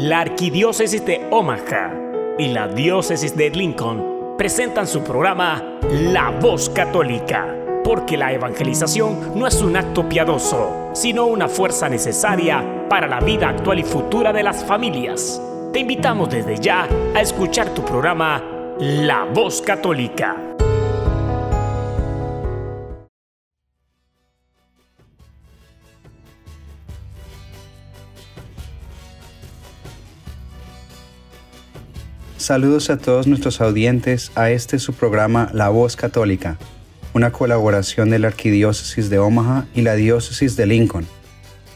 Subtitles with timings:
[0.00, 1.92] La Arquidiócesis de Omaha
[2.38, 9.44] y la Diócesis de Lincoln presentan su programa La Voz Católica, porque la evangelización no
[9.44, 14.44] es un acto piadoso, sino una fuerza necesaria para la vida actual y futura de
[14.44, 15.42] las familias.
[15.72, 18.40] Te invitamos desde ya a escuchar tu programa
[18.78, 20.57] La Voz Católica.
[32.48, 36.56] Saludos a todos nuestros audientes a este su programa La Voz Católica,
[37.12, 41.06] una colaboración de la Arquidiócesis de Omaha y la Diócesis de Lincoln.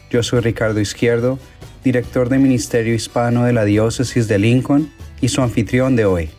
[0.09, 1.37] Yo soy Ricardo Izquierdo,
[1.83, 4.91] director de Ministerio Hispano de la Diócesis de Lincoln
[5.21, 6.31] y su anfitrión de hoy.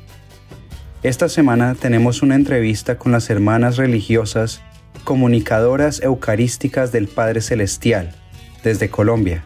[1.05, 4.63] Esta semana tenemos una entrevista con las hermanas religiosas
[5.05, 8.13] comunicadoras eucarísticas del Padre Celestial,
[8.65, 9.45] desde Colombia.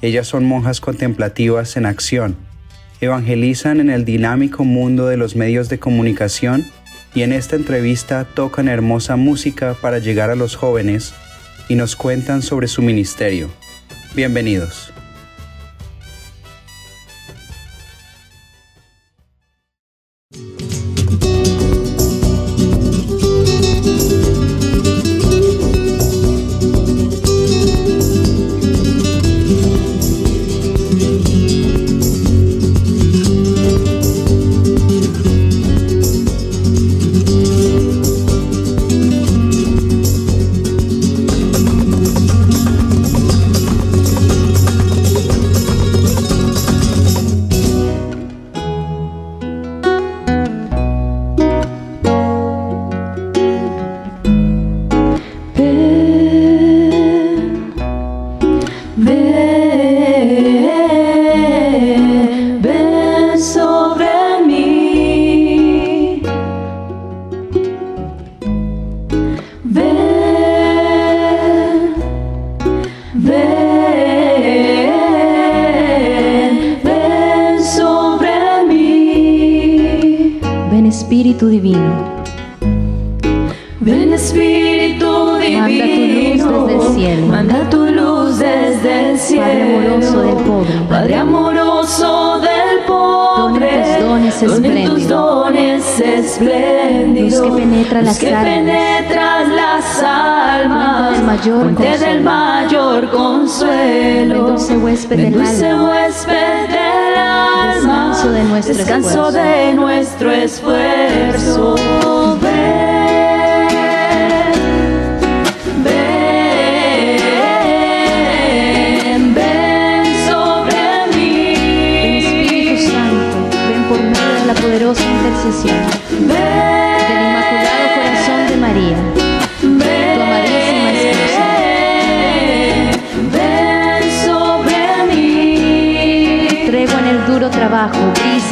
[0.00, 2.36] Ellas son monjas contemplativas en acción
[3.00, 6.64] evangelizan en el dinámico mundo de los medios de comunicación
[7.14, 11.14] y en esta entrevista tocan hermosa música para llegar a los jóvenes
[11.68, 13.48] y nos cuentan sobre su ministerio.
[14.14, 14.95] Bienvenidos.
[105.16, 105.55] desde.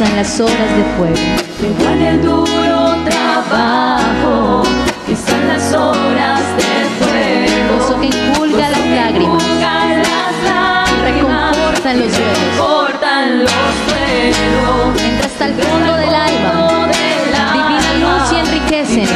[0.04, 1.16] En las horas de fuego.
[1.92, 4.62] en el duro trabajo,
[5.08, 6.64] están las horas de
[6.98, 7.78] fuego.
[7.78, 9.42] Gozo que inculga las lágrimas,
[11.02, 12.38] reconfortan los duelos,
[13.42, 16.88] los Entra hasta el fondo del alma,
[17.52, 19.08] divina luz y enriquecen.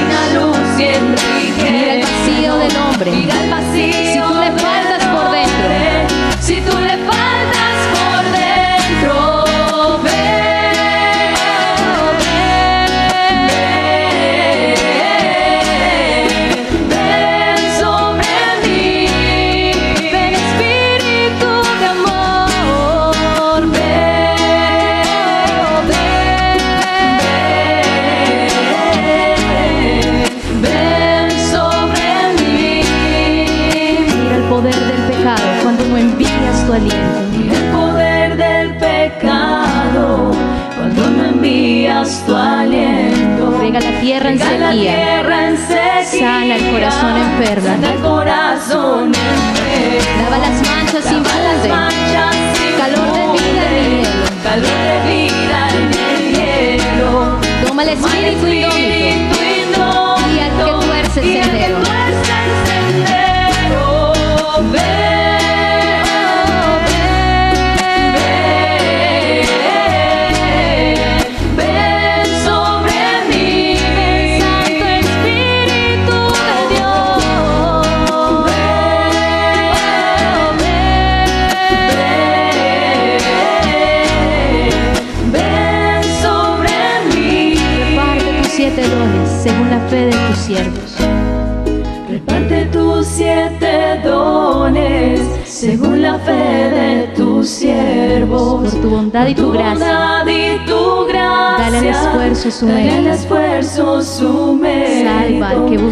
[1.62, 3.10] Mira el vacío del hombre,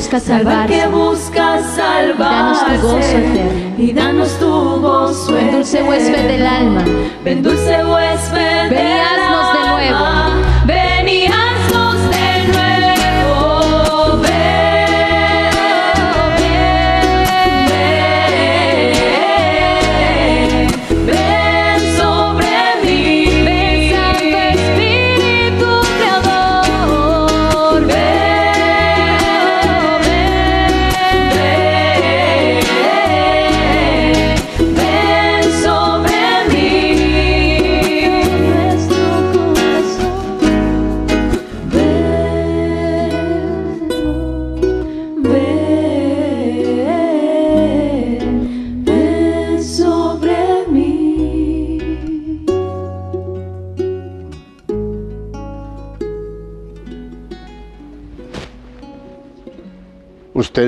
[0.06, 1.60] busca Salva al que busca
[2.16, 3.18] danos tu gozo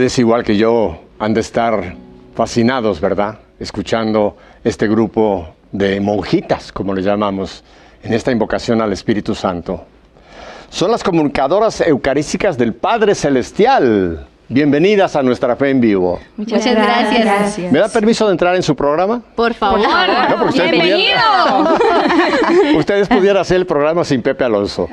[0.08, 1.94] Ustedes, igual que yo, han de estar
[2.34, 3.40] fascinados, ¿verdad?
[3.60, 7.62] Escuchando este grupo de monjitas, como le llamamos,
[8.02, 9.84] en esta invocación al Espíritu Santo.
[10.70, 14.26] Son las comunicadoras eucarísticas del Padre Celestial.
[14.50, 16.19] Bienvenidas a nuestra fe en vivo.
[16.39, 17.59] Muchas gracias.
[17.71, 19.21] ¿Me da permiso de entrar en su programa?
[19.35, 19.79] Por favor.
[19.79, 21.19] No, porque ustedes Bienvenido.
[22.79, 24.89] Ustedes pudieran hacer el programa sin Pepe Alonso.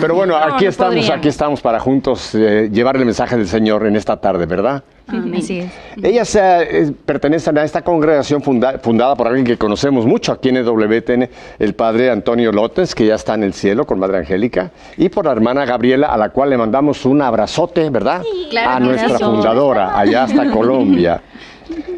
[0.00, 3.86] Pero bueno, aquí no estamos, aquí estamos para juntos eh, llevar el mensaje del Señor
[3.86, 4.82] en esta tarde, ¿verdad?
[5.08, 5.72] Así es.
[6.02, 10.56] Ellas eh, pertenecen a esta congregación funda- fundada por alguien que conocemos mucho aquí en
[10.58, 11.28] EWTN,
[11.60, 15.24] el padre Antonio López, que ya está en el cielo con Madre Angélica, y por
[15.26, 18.22] la hermana Gabriela, a la cual le mandamos un abrazote, ¿verdad?
[18.50, 19.30] claro, a nuestra abrazo.
[19.32, 21.22] fundadora, allá hasta Colombia.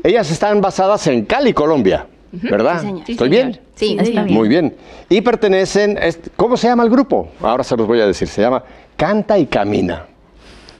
[0.04, 2.82] Ellas están basadas en Cali, Colombia, ¿verdad?
[2.82, 3.30] Sí, ¿Estoy señor.
[3.30, 3.60] bien?
[3.74, 4.34] Sí, está bien.
[4.36, 4.74] Muy bien.
[5.08, 5.98] Y pertenecen,
[6.36, 7.28] ¿cómo se llama el grupo?
[7.40, 8.62] Ahora se los voy a decir, se llama
[8.96, 10.04] Canta y Camina.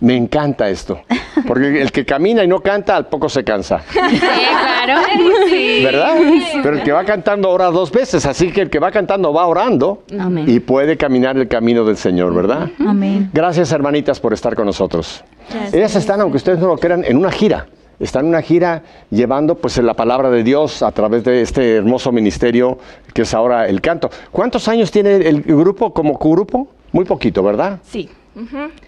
[0.00, 1.00] Me encanta esto,
[1.46, 5.00] porque el que camina y no canta, al poco se cansa, Sí, claro.
[5.48, 5.80] Sí.
[5.82, 6.14] ¿verdad?
[6.62, 9.46] Pero el que va cantando ora dos veces, así que el que va cantando va
[9.46, 10.44] orando Amén.
[10.48, 12.68] y puede caminar el camino del Señor, ¿verdad?
[12.78, 13.30] Amén.
[13.32, 15.24] Gracias, hermanitas, por estar con nosotros.
[15.72, 17.66] Ellas están, aunque ustedes no lo crean, en una gira.
[17.98, 22.12] Están en una gira llevando pues la palabra de Dios a través de este hermoso
[22.12, 22.78] ministerio
[23.12, 24.10] que es ahora el canto.
[24.30, 26.68] ¿Cuántos años tiene el grupo como grupo?
[26.92, 27.80] Muy poquito, ¿verdad?
[27.84, 28.08] Sí.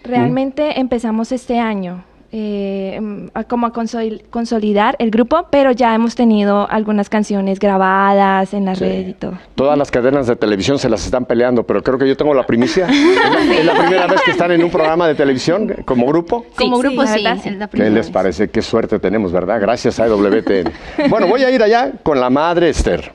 [0.05, 5.93] Realmente empezamos este año eh, mm, a como a consol- consolidar el grupo, pero ya
[5.97, 8.85] hemos tenido algunas canciones grabadas en la Sí.
[8.85, 9.33] red y todo.
[9.57, 12.47] Todas las cadenas de televisión se las están peleando, pero creo que yo tengo la
[12.47, 12.87] primicia.
[12.89, 16.47] ¿Es la, es la primera vez que están en un programa de televisión como grupo?
[16.57, 17.49] Como Sí, grupo la sí, verdad, sí.
[17.49, 18.11] es la ¿Qué les vez.
[18.11, 18.49] parece?
[18.49, 19.61] Qué suerte tenemos, ¿verdad?
[19.61, 20.71] Gracias a EWTN.
[21.09, 23.11] Bueno, voy a ir allá con la Madre Esther.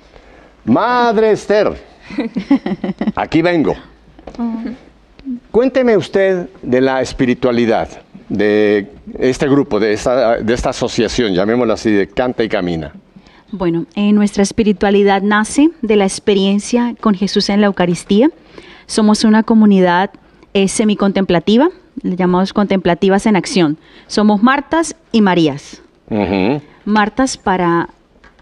[0.65, 1.71] Madre Esther,
[3.15, 3.75] aquí vengo.
[5.51, 7.89] Cuénteme usted de la espiritualidad
[8.29, 12.93] de este grupo, de esta, de esta asociación, llamémosla así, de Canta y Camina.
[13.51, 18.29] Bueno, eh, nuestra espiritualidad nace de la experiencia con Jesús en la Eucaristía.
[18.87, 20.11] Somos una comunidad
[20.53, 21.69] eh, semicontemplativa,
[22.01, 23.77] le llamamos contemplativas en acción.
[24.07, 25.81] Somos Martas y Marías.
[26.85, 27.89] Martas para,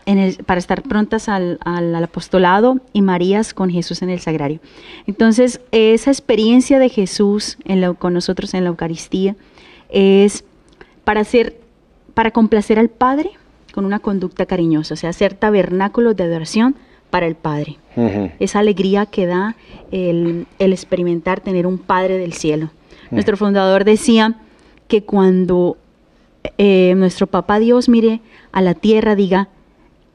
[0.05, 4.19] en el- para estar prontas al, al- al apostolado y Marías con Jesús en el
[4.19, 4.59] sagrario.
[5.07, 9.35] Entonces, esa experiencia de Jesús en la- con nosotros en la Eucaristía
[9.89, 10.43] es
[11.03, 11.57] para hacer,
[12.13, 13.31] para complacer al Padre
[13.73, 16.75] con una conducta cariñosa, o sea, hacer tabernáculos de adoración
[17.09, 17.77] para el Padre.
[18.39, 19.55] Esa alegría que da
[19.91, 22.71] el, el experimentar tener un Padre del cielo.
[23.11, 24.35] Nuestro fundador decía
[24.87, 25.77] que cuando
[26.57, 29.47] eh, nuestro papá Dios mire a la tierra, diga,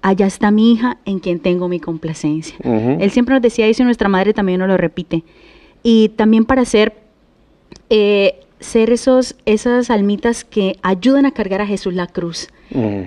[0.02, 2.56] allá está mi hija en quien tengo mi complacencia.
[2.60, 2.98] Ujú.
[3.00, 5.24] Él siempre nos decía eso y nuestra madre también nos lo repite.
[5.82, 6.94] Y también para ser,
[7.90, 12.48] eh, ser esos, esas almitas que ayudan a cargar a Jesús la cruz,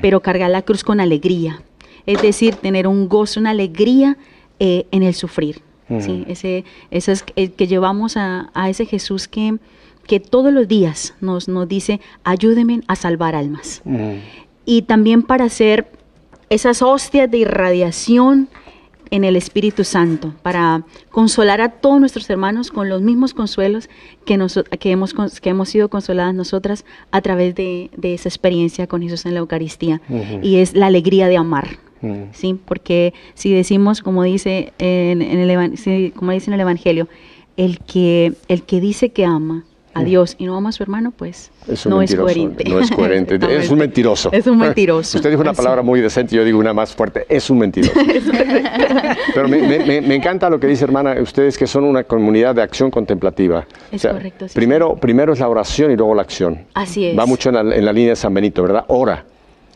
[0.02, 1.62] pero cargar la cruz con alegría.
[2.08, 4.18] Es decir, tener un gozo, una alegría
[4.60, 5.62] eh, en el sufrir.
[6.00, 6.24] ¿sí?
[6.28, 9.58] Ese, esas que, que llevamos a, a ese Jesús que,
[10.08, 13.82] que todos los días nos, nos dice, ayúdenme a salvar almas
[14.66, 15.88] y también para hacer
[16.52, 18.48] esas hostias de irradiación
[19.10, 23.90] en el Espíritu Santo, para consolar a todos nuestros hermanos con los mismos consuelos
[24.26, 28.88] que, noso- que, hemos, que hemos sido consoladas nosotras a través de, de esa experiencia
[28.88, 30.02] con Jesús en la Eucaristía.
[30.42, 31.80] Y es la alegría de amar.
[32.34, 32.58] ¿sí?
[32.66, 37.10] Porque si decimos, como dice, en, en el, como dice en el Evangelio,
[37.58, 41.12] el que, el que dice que ama a Dios y no ama a su hermano,
[41.12, 42.64] pues Es no es coherente.
[42.70, 43.38] No es coherente.
[43.58, 44.30] es un mentiroso.
[44.32, 45.18] Es un mentiroso.
[45.18, 47.26] Usted dijo una palabra muy decente, yo digo una más fuerte.
[47.28, 47.94] Es un mentiroso.
[49.34, 52.92] Pero me, me- encanta lo que dice, hermana, ustedes que son una comunidad de acción
[52.92, 53.66] contemplativa.
[53.92, 56.66] Es correcto, sí, primero, primero es la oración y luego la acción.
[56.74, 57.18] Así es.
[57.18, 58.86] Va mucho en la, en la línea de San Benito, ¿verdad?
[58.88, 59.26] Ora.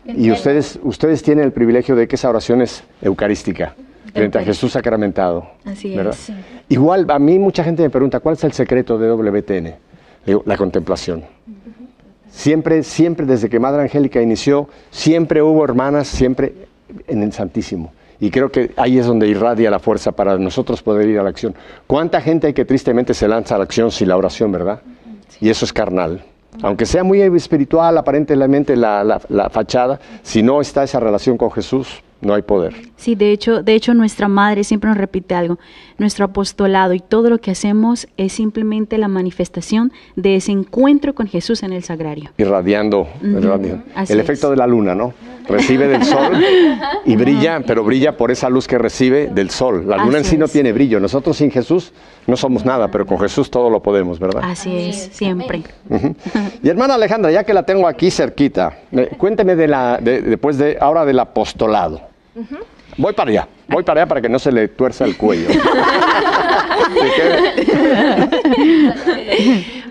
[0.06, 3.74] Y ustedes, ustedes tienen el privilegio de que esa oración es eucarística,
[4.14, 4.44] frente a.
[4.44, 5.48] Jesús sacramentado.
[5.66, 6.14] Así ¿verdad?
[6.14, 6.34] es, sí.
[6.70, 9.74] Igual, a mí mucha gente me pregunta, ¿cuál es el secreto de WTN?
[10.26, 11.24] Digo, la contemplación.
[12.30, 16.54] Siempre, siempre, desde que Madre Angélica inició, siempre hubo hermanas, siempre
[17.08, 17.94] en el Santísimo.
[18.20, 21.30] Y creo que ahí es donde irradia la fuerza para nosotros poder ir a la
[21.30, 21.54] acción.
[21.86, 24.82] ¿Cuánta gente hay que tristemente se lanza a la acción sin la oración, verdad?
[25.40, 26.24] Y eso es carnal.
[26.62, 31.52] Aunque sea muy espiritual, aparentemente la, la- la fachada, si no está esa relación con
[31.52, 32.74] Jesús, no hay poder.
[32.96, 35.60] Sí, de hecho, de hecho nuestra madre siempre nos repite algo.
[35.98, 41.28] Nuestro apostolado y todo lo que hacemos es simplemente la manifestación de ese encuentro con
[41.28, 42.32] Jesús en el sagrario.
[42.38, 43.84] irradiando, irradiando.
[43.96, 44.10] el es.
[44.12, 45.14] efecto de la luna, ¿no?
[45.48, 46.44] Recibe del sol
[47.06, 49.86] y brilla, pero brilla por esa luz que recibe del sol.
[49.88, 50.52] La luna en sí no es.
[50.52, 51.00] tiene brillo.
[51.00, 51.92] Nosotros sin Jesús
[52.28, 54.42] no somos nada, pero con Jesús todo lo podemos, ¿verdad?
[54.44, 55.64] Así es, siempre.
[56.64, 60.58] Y hermana Alejandra, ya que la tengo aquí cerquita, eh, cuénteme de la, de- después
[60.58, 62.02] de ahora del apostolado.
[62.98, 65.50] Voy para allá, voy para allá para que no se le tuerza el cuello.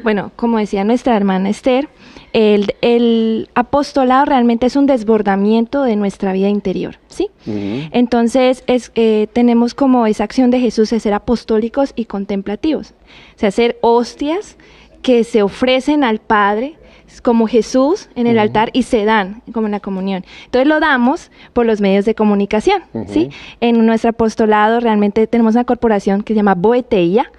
[0.02, 1.88] Bueno, como decía nuestra hermana Esther,
[2.34, 7.30] el, el apostolado realmente es un desbordamiento de nuestra vida interior, ¿sí?
[7.92, 12.90] Entonces, es, eh, tenemos como esa acción de Jesús de ser apostólicos y contemplativos,
[13.36, 14.56] o sea, ser hostias
[15.00, 16.74] que se ofrecen al Padre
[17.22, 20.24] como Jesús en el altar y se dan como en la comunión.
[20.46, 23.30] Entonces lo damos por los medios de comunicación, ¿sí?
[23.60, 27.30] En nuestro apostolado realmente tenemos una corporación que se llama Boeteia,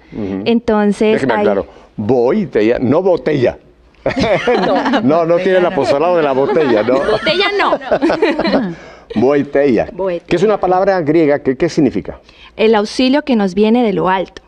[0.46, 1.12] entonces...
[1.14, 1.66] Déjeme hay- aclaro,
[1.98, 3.58] botella, no botella.
[5.02, 6.98] no, no, tiene el apostolado de la botella, no.
[6.98, 8.74] Botella no.
[9.14, 10.26] Boetella, Boetella.
[10.26, 12.20] que es una palabra griega, que, ¿qué significa?
[12.56, 14.42] El auxilio que nos viene de lo alto.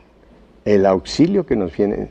[0.64, 2.10] El auxilio que nos viene.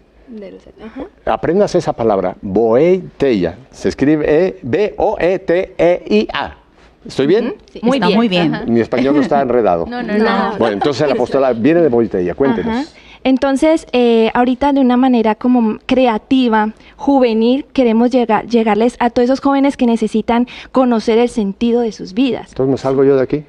[1.25, 3.57] Aprendas esa palabra, boetella.
[3.71, 6.57] Se escribe E, B-O-E-T-E-I-A.
[7.05, 7.55] ¿Estoy bien?
[7.81, 8.17] Muy Está bien.
[8.17, 8.55] muy bien.
[8.55, 8.65] Ajá.
[8.65, 9.85] Mi español no está enredado.
[9.87, 10.57] No, no, no.
[10.57, 12.75] Bueno, entonces el apostolado viene de boetella, cuéntenos.
[12.75, 12.85] Ajá.
[13.23, 19.41] Entonces, eh, ahorita de una manera como creativa, juvenil, queremos llegar, llegarles a todos esos
[19.41, 22.49] jóvenes que necesitan conocer el sentido de sus vidas.
[22.49, 23.43] Entonces me salgo yo de aquí.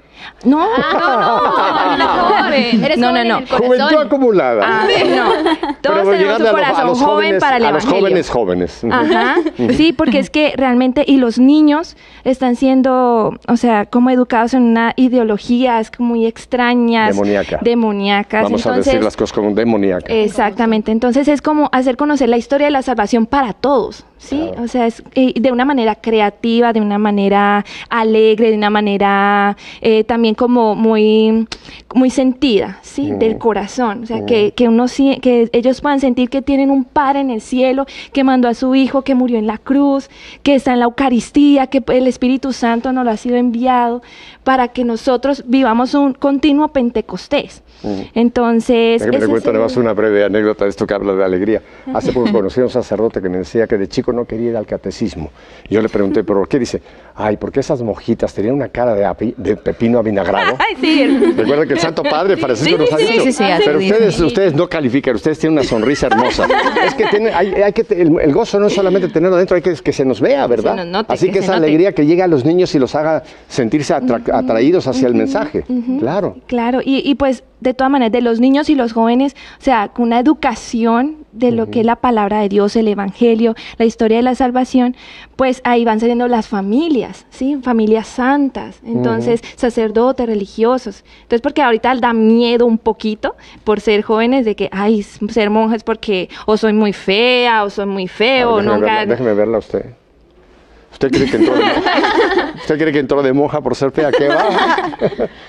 [0.45, 2.09] No, Ah, no, no,
[2.45, 2.85] joven.
[2.85, 3.35] Eres No, no, en no.
[3.41, 3.59] corazón.
[3.67, 4.63] Juventud acumulada.
[4.65, 5.33] Ah, no.
[5.33, 7.71] Todos Pero tenemos llegando un a, lo- a corazón los joven jóvenes, para el a
[7.73, 8.01] los evangelio.
[8.09, 8.81] jóvenes jóvenes.
[8.85, 8.93] Ujú.
[8.95, 9.37] Ajá,
[9.77, 14.63] sí, porque es que realmente, y los niños están siendo, o sea, como educados en
[14.63, 17.11] una ideologías muy extrañas.
[17.15, 17.59] Demoníaca.
[17.63, 18.43] Demoníacas.
[18.45, 20.11] Vamos a Entonces, decir las cosas como demoníacas.
[20.11, 24.51] Exactamente, entonces es como hacer conocer la historia de la salvación para todos, ¿sí?
[24.59, 29.57] O sea, es eh, de una manera creativa, de una manera alegre, de una manera
[29.81, 31.47] eh, también como muy,
[31.95, 33.13] muy sentida, ¿sí?
[33.13, 33.19] Mm.
[33.19, 34.87] Del corazón, o sea, que, que, uno,
[35.23, 38.75] que ellos puedan sentir que tienen un Padre en el cielo, que mandó a su
[38.75, 40.11] Hijo, que murió en la cruz,
[40.43, 44.03] que está en la Eucaristía, que el Espíritu Santo nos lo ha sido enviado
[44.45, 47.63] para que nosotros vivamos un continuo Pentecostés.
[48.15, 51.63] Entonces, cuento es además una breve anécdota de esto que habla de alegría.
[51.95, 54.57] Hace poco conocí a un sacerdote que me decía que de chico no quería ir
[54.57, 55.31] al catecismo.
[55.71, 56.59] Yo le pregunté, ¿pero qué?
[56.59, 56.83] Dice,
[57.15, 60.57] ay, ¿por qué esas mojitas tenían una cara de, api- de pepino avinagrado?
[60.59, 61.07] Ay, sí.
[61.37, 63.25] Recuerda que el Santo Padre Francisco Sí, nos ha sí, sí, dicho.
[63.25, 66.47] sí, sí, pero ustedes, ustedes no califican, ustedes tienen una sonrisa hermosa.
[66.87, 69.63] es que, tiene- hay, hay que el, el gozo no es solamente tenerlo adentro, hay
[69.63, 70.77] que que se nos vea, ¿verdad?
[70.77, 71.67] nos note, Así que esa note.
[71.67, 75.65] alegría que llega a los niños y los haga sentirse atra- atraídos hacia el mensaje.
[75.99, 76.37] Claro.
[76.47, 79.89] Claro, y, y pues de todas maneras, de los niños y los jóvenes, o sea,
[79.89, 84.19] con una educación de lo que es la palabra de Dios, el Evangelio, la historia
[84.19, 84.97] de la salvación,
[85.37, 87.59] pues ahí van saliendo las familias, ¿sí?
[87.63, 91.05] Familias santas, entonces sacerdotes, religiosos.
[91.23, 95.85] Entonces, porque ahorita da miedo un poquito por ser jóvenes de que, ay, ser monjas
[95.85, 98.87] porque o soy muy fea o soy muy feo, ver, o nunca...
[98.87, 99.87] verla, déjeme verla usted.
[100.91, 102.53] ¿Usted cree, que entró de monja?
[102.57, 104.11] ¿Usted cree que entró de monja por ser fea?
[104.11, 104.49] ¿Qué va?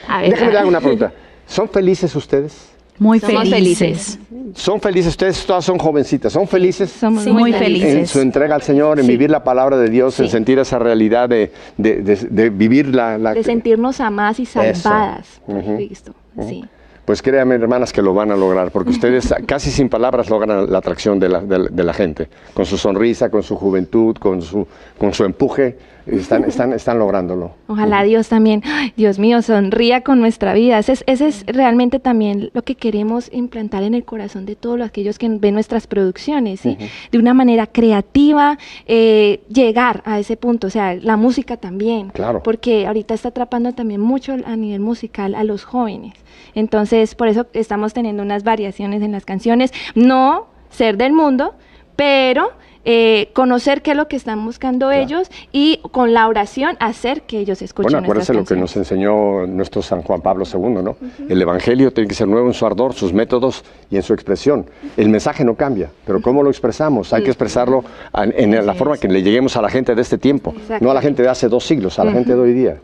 [0.08, 1.12] A ver, Déjeme le hago una pregunta.
[1.48, 2.79] ¿Son felices ustedes?
[3.00, 4.20] Muy felices.
[4.56, 5.46] ¿Son felices ustedes?
[5.46, 6.34] Todas son jovencitas.
[6.34, 6.90] ¿Son felices?
[6.92, 7.96] somos Sí, muy, felices.
[7.96, 9.12] en su entrega al Señor, en Sí.
[9.12, 13.18] vivir la palabra de Dios, en sentir esa realidad de, de- de- de vivir la...
[13.18, 15.64] la- De sentirnos amadas y salvadas por.
[15.76, 16.14] Cristo,
[16.48, 16.64] sí.
[17.06, 20.78] Pues créanme, hermanas, que lo van a lograr, porque ustedes casi sin palabras logran la
[20.78, 24.42] atracción de la, de la- de la gente, con su sonrisa, con su juventud, con
[24.42, 25.78] su, con su empuje.
[26.12, 27.52] Están, están, están lográndolo.
[27.68, 28.64] Ojalá Dios también,
[28.96, 30.80] Dios mío, sonría con nuestra vida.
[30.80, 35.30] Ese es, realmente también lo que queremos implantar en el corazón de todos aquellos que
[35.30, 36.78] ven nuestras producciones, ¿sí?
[37.12, 42.10] De una manera creativa, eh, llegar a ese punto, o sea, la música también.
[42.10, 42.42] Claro.
[42.44, 46.14] Porque ahorita está atrapando también mucho a nivel musical a los jóvenes.
[46.56, 49.72] Entonces, por eso estamos teniendo unas variaciones en las canciones.
[49.96, 51.56] No ser del mundo,
[51.96, 52.52] pero
[52.86, 57.40] eh, conocer qué es lo que están buscando ellos y con la oración hacer que
[57.40, 57.92] ellos escuchen.
[57.92, 60.96] Bueno, acuérdense lo que nos enseñó nuestro San Juan Pablo II, ¿no?
[61.28, 64.66] El Evangelio tiene que ser nuevo en su ardor, sus métodos y en su expresión.
[64.96, 67.14] El mensaje no cambia, pero ¿cómo lo expresamos?
[67.14, 67.84] Hay que expresarlo
[68.14, 71.02] en, la forma que le lleguemos a la gente de este tiempo, no a la
[71.02, 72.78] gente de hace dos siglos, a la gente de hoy día.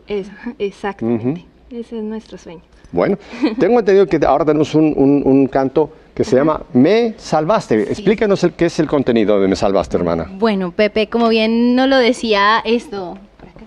[0.58, 1.44] exactamente.
[1.70, 2.62] Ese es nuestro sueño.
[2.92, 3.18] Bueno,
[3.58, 7.82] tengo entendido que ahora tenemos un canto que se llama Me Salvaste.
[7.82, 10.26] Explícanos el, qué es el contenido de Me Salvaste, hermana.
[10.38, 13.18] Bueno, Pepe, como bien nos lo decía esto,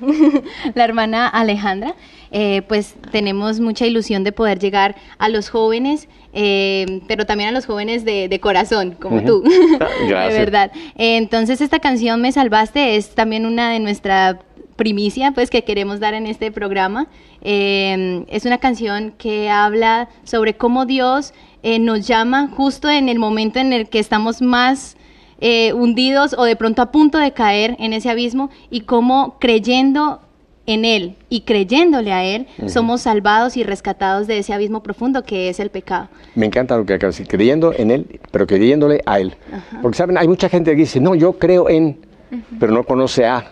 [0.73, 1.93] la hermana Alejandra,
[2.31, 7.51] eh, pues tenemos mucha ilusión de poder llegar a los jóvenes, eh, pero también a
[7.51, 9.43] los jóvenes de, corazón, como tú,
[10.07, 10.71] de verdad.
[10.95, 14.39] entonces esta canción Me Salvaste es también una de nuestra
[14.79, 17.07] primicia pues que queremos dar en este programa.
[17.41, 21.33] Eh, es una canción que habla sobre cómo Dios
[21.63, 24.95] eh, nos llama justo en el momento en el que estamos más
[25.41, 30.21] eh, hundidos o de pronto a punto de caer en ese abismo y cómo creyendo
[30.65, 35.49] en Él y creyéndole a Él, somos salvados y rescatados de ese abismo profundo que
[35.49, 36.07] es el pecado.
[36.35, 39.33] Me encanta lo que acabas de decir, creyendo en Él, pero creyéndole a Él.
[39.81, 40.17] Porque, ¿saben?
[40.17, 41.97] Hay mucha gente que dice, no, yo creo en,
[42.59, 43.51] pero no conoce a.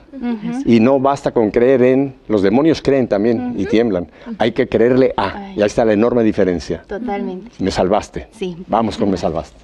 [0.66, 4.08] Y no basta con creer en, los demonios creen también y tiemblan.
[4.38, 5.52] Hay que creerle a.
[5.56, 6.84] Y ahí está la enorme diferencia.
[6.88, 7.52] Totalmente.
[7.60, 8.28] Me salvaste.
[8.32, 8.58] Sí.
[8.68, 9.58] Vamos con me salvaste.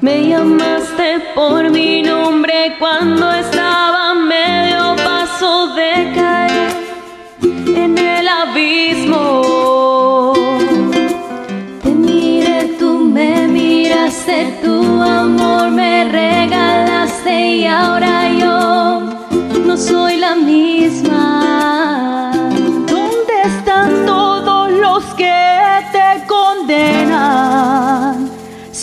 [0.00, 3.39] Me llamaste por mi nombre cuando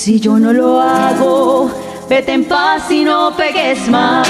[0.07, 1.69] Si yo no lo hago,
[2.07, 4.25] vete en paz y no pegues más.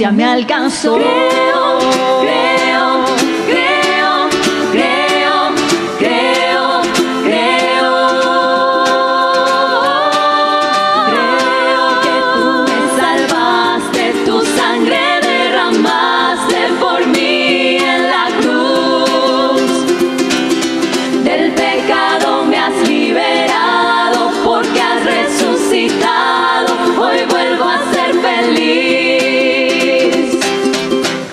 [0.00, 0.98] Gracia me alcanzó.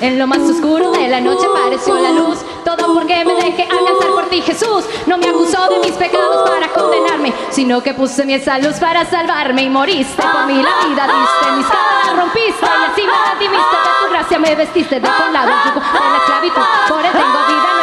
[0.08, 2.38] En lo más oscuro de la noche apareció la luz.
[2.64, 4.86] Todo porque me dejé alcanzar por ti, Jesús.
[5.06, 9.04] No me acusó de mis pecados para condenarme, sino que puse mi esa luz para
[9.04, 10.64] salvarme y moriste por mí.
[10.64, 13.76] La vida diste, mis cadenas rompiste y así me redimiste.
[13.84, 16.62] De tu gracia me vestiste de con la de la esclavitud.
[16.88, 17.77] Por él tengo vida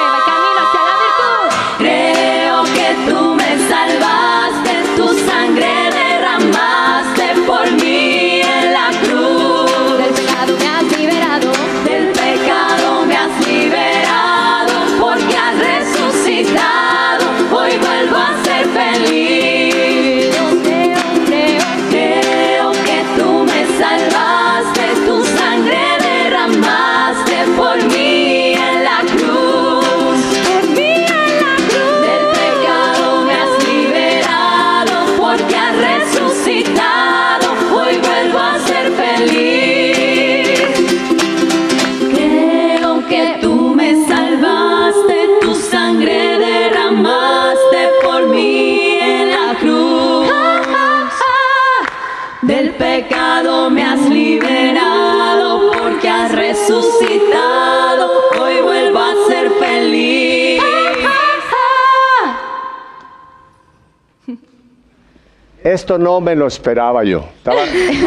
[65.84, 67.26] Esto no me lo esperaba yo.
[67.36, 67.60] Estaba,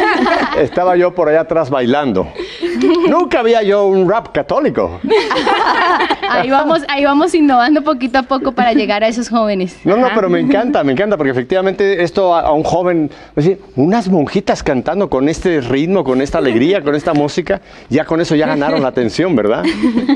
[0.58, 2.26] estaba yo por allá atrás bailando.
[3.08, 4.98] Nunca había yo un rap católico.
[6.28, 9.78] Ahí vamos, ahí vamos innovando poquito a poco para llegar a esos jóvenes.
[9.84, 10.14] No, no, Ajá.
[10.16, 14.08] pero me encanta, me encanta, porque efectivamente esto a, a un joven, es decir, unas
[14.08, 18.48] monjitas cantando con este ritmo, con esta alegría, con esta música, ya con eso ya
[18.48, 19.62] ganaron la atención, ¿verdad?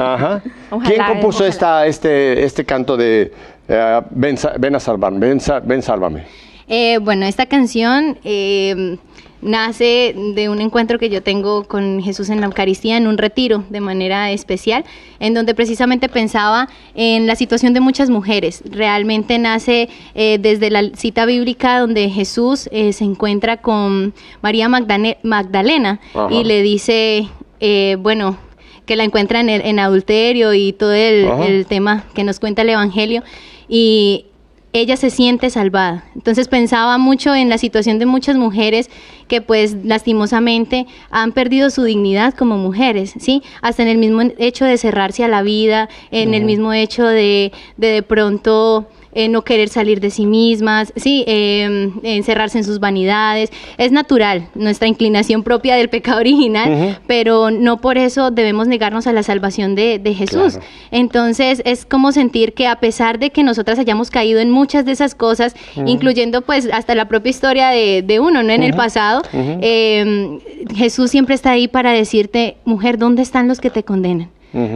[0.00, 0.42] Ajá.
[0.68, 1.48] Ojalá, ¿Quién compuso ojalá.
[1.48, 3.32] esta, este, este canto de
[3.68, 6.24] eh, ven, ven a salvarme, ven, ven, sálvame?
[6.68, 8.96] Eh, bueno, esta canción eh,
[9.40, 13.64] nace de un encuentro que yo tengo con Jesús en la Eucaristía, en un retiro
[13.70, 14.84] de manera especial,
[15.18, 18.62] en donde precisamente pensaba en la situación de muchas mujeres.
[18.70, 25.16] Realmente nace eh, desde la cita bíblica donde Jesús eh, se encuentra con María Magdane-
[25.24, 26.28] Magdalena Ajá.
[26.32, 27.26] y le dice,
[27.58, 28.38] eh, bueno,
[28.86, 32.62] que la encuentra en, el- en adulterio y todo el, el tema que nos cuenta
[32.62, 33.22] el Evangelio.
[33.68, 34.26] Y
[34.72, 36.04] ella se siente salvada.
[36.14, 38.90] Entonces pensaba mucho en la situación de muchas mujeres
[39.28, 43.42] que pues lastimosamente han perdido su dignidad como mujeres, ¿sí?
[43.62, 47.22] Hasta en el mismo hecho de cerrarse a la vida, en el mismo hecho de
[47.22, 47.52] de,
[47.92, 53.50] de pronto eh, no querer salir de sí mismas, sí, eh, encerrarse en sus vanidades.
[53.78, 59.12] Es natural, nuestra inclinación propia del pecado original, pero no por eso debemos negarnos a
[59.12, 60.54] la salvación de, de Jesús.
[60.54, 60.66] Claro.
[60.90, 64.92] Entonces es como sentir que a pesar de que nosotras hayamos caído en muchas de
[64.92, 65.54] esas cosas,
[65.86, 68.52] incluyendo pues hasta la propia historia de, de uno, ¿no?
[68.52, 70.38] En el pasado, eh,
[70.74, 74.30] Jesús siempre está ahí para decirte, mujer, ¿dónde están los que te condenan?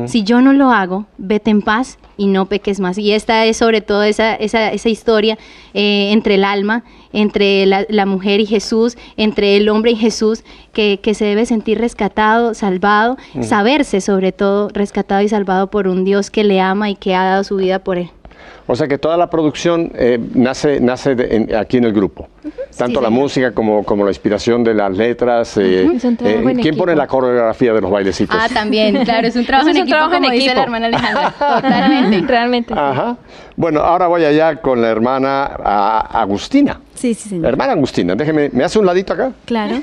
[0.07, 2.97] Si yo no lo hago, vete en paz y no peques más.
[2.97, 5.37] Y esta es sobre todo esa, esa, esa historia
[5.75, 10.45] eh, entre el alma, entre la, la mujer y Jesús, entre el hombre y Jesús,
[10.73, 16.05] que, que se debe sentir rescatado, salvado, saberse sobre todo rescatado y salvado por un
[16.05, 18.11] Dios que le ama y que ha dado su vida por él.
[18.67, 22.29] O sea que toda la producción eh, nace, nace de- en- aquí en el grupo.
[22.77, 23.11] Tanto Sí, la señor.
[23.11, 25.57] música como, como la inspiración de las letras.
[25.57, 28.37] eh, un trabajo eh, en ¿Quién pone la coreografía de los bailecitos?
[28.39, 30.57] Ah, también, claro, es un trabajo en es un equipo, trabajo en como dice equipo.
[30.57, 31.31] la hermana Alejandra.
[31.63, 32.27] Totalmente.
[32.27, 32.75] Realmente.
[32.75, 32.81] sí.
[32.81, 33.17] Ajá.
[33.57, 36.81] Bueno, ahora voy allá con la hermana a- Agustina.
[36.95, 37.47] Sí, sí, señor.
[37.47, 39.33] Hermana Agustina, déjeme, ¿me hace un ladito acá?
[39.45, 39.77] Claro.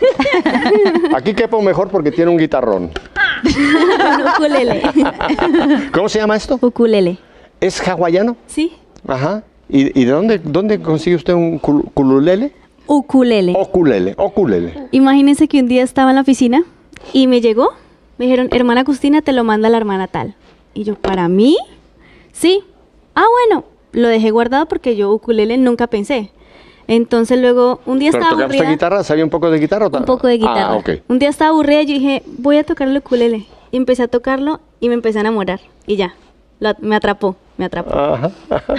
[1.16, 2.92] Aquí quepo mejor porque tiene un guitarrón.
[4.36, 4.82] ukulele.
[5.94, 6.58] ¿Cómo se llama esto?
[6.62, 7.18] ukulele.
[7.64, 8.36] ¿Es hawaiano?
[8.48, 8.74] Sí.
[9.08, 9.44] Ajá.
[9.70, 12.52] ¿Y, y de dónde, dónde consigue usted un cul- cululele?
[12.88, 13.54] Ukulele.
[13.58, 14.88] Oculele, oculele.
[14.92, 16.64] Imagínense que un día estaba en la oficina
[17.14, 17.70] y me llegó,
[18.18, 20.36] me dijeron, hermana Agustina, te lo manda la hermana tal.
[20.74, 21.56] Y yo, ¿para mí?
[22.34, 22.62] Sí.
[23.16, 26.32] Ah, bueno, lo dejé guardado porque yo ukulele nunca pensé.
[26.88, 28.72] Entonces luego, un día ¿Pero estaba tocaba usted aburrida.
[28.74, 29.04] guitarra?
[29.06, 29.88] ¿Sabía un poco de guitarra?
[29.88, 30.74] o Un poco de guitarra.
[30.74, 30.90] Ah, ok.
[31.08, 33.46] Un día estaba aburrida y yo dije, voy a tocar el ukulele.
[33.72, 35.62] Y empecé a tocarlo y me empecé a enamorar.
[35.88, 36.14] Y ya,
[36.64, 37.94] lo- me atrapó, me atrapó.
[37.94, 38.32] Ajá.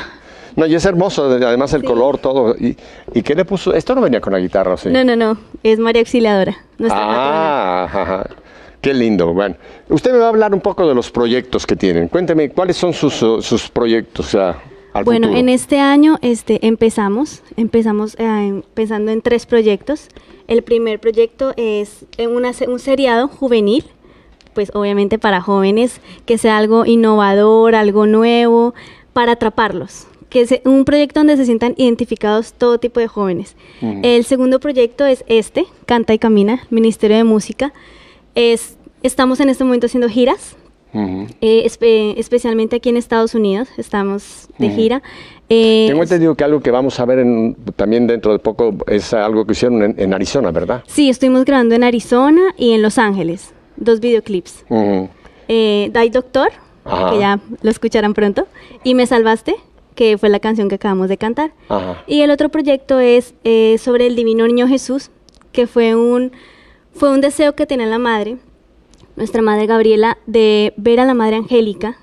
[0.56, 2.54] No, y es hermoso, además el color, todo.
[2.54, 2.76] ¿Y,
[3.12, 3.74] ¿Y qué le puso?
[3.74, 4.88] Esto no venía con la guitarra, ¿o ¿sí?
[4.88, 6.56] No, no, no, es María Auxiliadora.
[6.90, 8.26] Ah, ajá, ajá.
[8.80, 9.32] Qué lindo.
[9.34, 9.56] Bueno,
[9.88, 12.06] usted me va a hablar un poco de los proyectos que tienen.
[12.06, 15.40] Cuénteme, ¿cuáles son sus, sus proyectos o sea, al Bueno, futuro?
[15.40, 20.06] en este año este, empezamos, empezamos eh, pensando en tres proyectos.
[20.46, 23.86] El primer proyecto es eh, una un seriado juvenil,
[24.54, 28.74] pues obviamente para jóvenes, que sea algo innovador, algo nuevo,
[29.12, 30.06] para atraparlos.
[30.30, 33.54] Que sea un proyecto donde se sientan identificados todo tipo de jóvenes.
[34.02, 37.72] El segundo proyecto es este, Canta y Camina, Ministerio de Música.
[38.34, 40.56] Es, estamos en este momento haciendo giras,
[41.40, 45.02] eh, espe- especialmente aquí en Estados Unidos, estamos de gira.
[45.48, 49.12] Eh, Tengo entendido que algo que vamos a ver en- también dentro de poco es
[49.12, 50.82] algo que hicieron en, en Arizona, ¿verdad?
[50.86, 54.64] Sí, estuvimos grabando en Arizona y en Los Ángeles, dos videoclips.
[55.48, 56.48] Eh, Die Doctor,
[56.84, 57.10] Ajá.
[57.10, 58.46] que ya lo escucharán pronto,
[58.82, 59.56] y Me Salvaste,
[59.94, 61.52] que fue la canción que acabamos de cantar.
[61.68, 62.02] Ajá.
[62.06, 65.10] Y el otro proyecto es eh, sobre el Divino Niño Jesús,
[65.52, 66.32] que fue un,
[66.92, 68.38] fue un deseo que tenía la madre,
[69.16, 71.98] nuestra madre Gabriela, de ver a la madre Angélica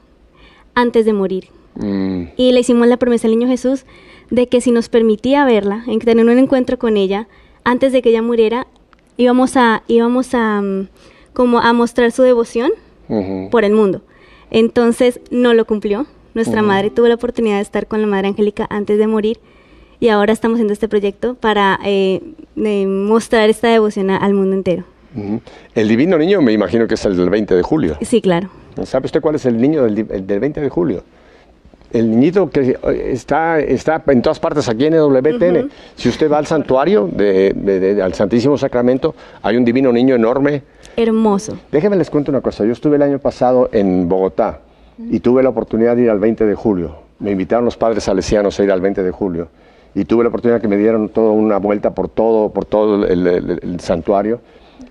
[0.73, 1.49] antes de morir.
[1.75, 2.23] Mm.
[2.37, 3.85] Y le hicimos la promesa al niño Jesús
[4.29, 7.27] de que si nos permitía verla, en tener un encuentro con ella,
[7.63, 8.67] antes de que ella muriera,
[9.17, 10.87] íbamos a, íbamos a, mm,
[11.33, 12.71] como a mostrar su devoción
[13.51, 14.01] por el mundo.
[14.51, 16.05] Entonces no lo cumplió.
[16.33, 19.37] Nuestra madre tuvo la oportunidad de estar con la Madre Angélica antes de morir
[19.99, 22.21] y ahora estamos haciendo este proyecto para eh,
[22.87, 24.83] mostrar esta devoción a- al mundo entero.
[25.75, 27.97] El divino niño me imagino que es el del 20 de julio.
[28.01, 28.49] Sí, claro.
[28.85, 31.03] ¿Sabe usted cuál es el niño del, el del 20 de julio?
[31.91, 35.69] El niñito que eh, está, está en todas partes aquí en WTN.
[35.97, 40.15] Si usted va al santuario, de, de- de- al Santísimo Sacramento, hay un divino niño
[40.15, 40.63] enorme.
[40.97, 41.57] Hermoso.
[41.71, 42.65] Déjenme les cuento una cosa.
[42.65, 44.59] Yo estuve el año pasado en Bogotá
[45.09, 46.95] y tuve la oportunidad de ir al 20 de julio.
[47.19, 49.47] Me invitaron los padres salesianos a ir al 20 de julio.
[49.93, 53.27] y tuve la oportunidad que me dieron toda una vuelta por todo, por todo el,
[53.27, 54.39] el- el santuario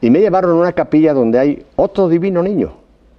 [0.02, 2.70] y me llevaron a una capilla donde hay otro divino niño,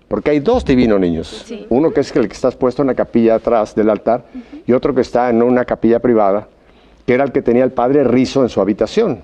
[0.08, 3.34] porque hay dos divinos niños, uno que es el que está puesto en la capilla
[3.34, 4.26] atrás del altar
[4.68, 6.48] y otro que está en una capilla privada,
[7.08, 9.24] que era el que tenía el padre Rizo en su habitación.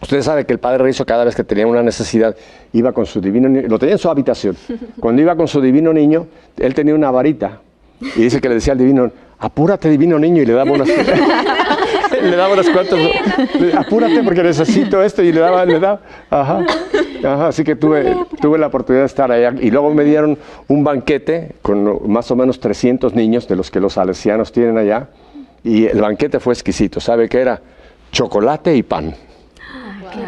[0.00, 2.36] Ustedes saben que el padre Rizo cada vez que tenía una necesidad
[2.72, 4.56] iba con su divino niño, lo tenía en su habitación.
[5.00, 7.60] Cuando iba con su divino niño, él tenía una varita
[8.00, 10.88] y dice que le decía al divino, apúrate divino niño y le daba unas,
[12.22, 12.98] le daba unas cuantas,
[13.76, 16.64] apúrate porque necesito esto y le daba, le daba, ajá,
[17.24, 20.84] ajá, así que tuve, tuve la oportunidad de estar allá y luego me dieron un
[20.84, 25.08] banquete con más o menos 300 niños de los que los salesianos tienen allá
[25.64, 27.60] y el banquete fue exquisito, ¿sabe qué era?
[28.12, 29.14] Chocolate y pan.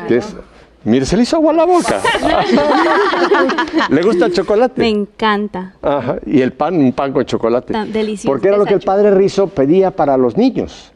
[0.08, 0.36] Que es-
[0.84, 2.00] mire, se le hizo agua a la boca.
[3.90, 4.80] ¿Le gusta el chocolate?
[4.80, 5.74] Me encanta.
[5.82, 7.72] Ajá, y el pan, un pan con chocolate.
[7.72, 8.28] Tan delicioso.
[8.30, 10.92] Porque era lo que el padre Rizo pedía para los niños.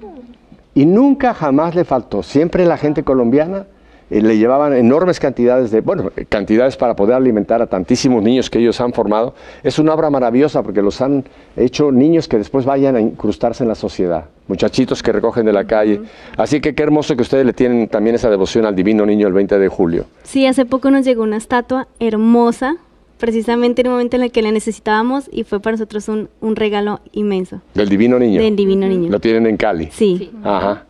[0.75, 2.23] Y nunca jamás le faltó.
[2.23, 3.67] Siempre la gente colombiana
[4.11, 8.59] eh, le llevaban enormes cantidades de, bueno, cantidades para poder alimentar a tantísimos niños que
[8.59, 9.35] ellos han formado.
[9.63, 11.25] Es una obra maravillosa porque los han
[11.57, 14.25] hecho niños que después vayan a incrustarse en la sociedad.
[14.47, 16.01] Muchachitos que recogen de la calle.
[16.37, 19.33] Así que qué hermoso que ustedes le tienen también esa devoción al divino niño el
[19.33, 20.05] 20 de julio.
[20.23, 22.77] Sí, hace poco nos llegó una estatua hermosa,
[23.19, 26.57] precisamente en el momento en el que la necesitábamos y fue para nosotros un, un
[26.57, 28.41] regalo inmenso Del divino niño.
[28.43, 29.11] del Divino Niño.
[29.11, 29.89] Lo tienen en Cali.
[29.93, 30.31] Sí.
[30.43, 30.85] Ajá.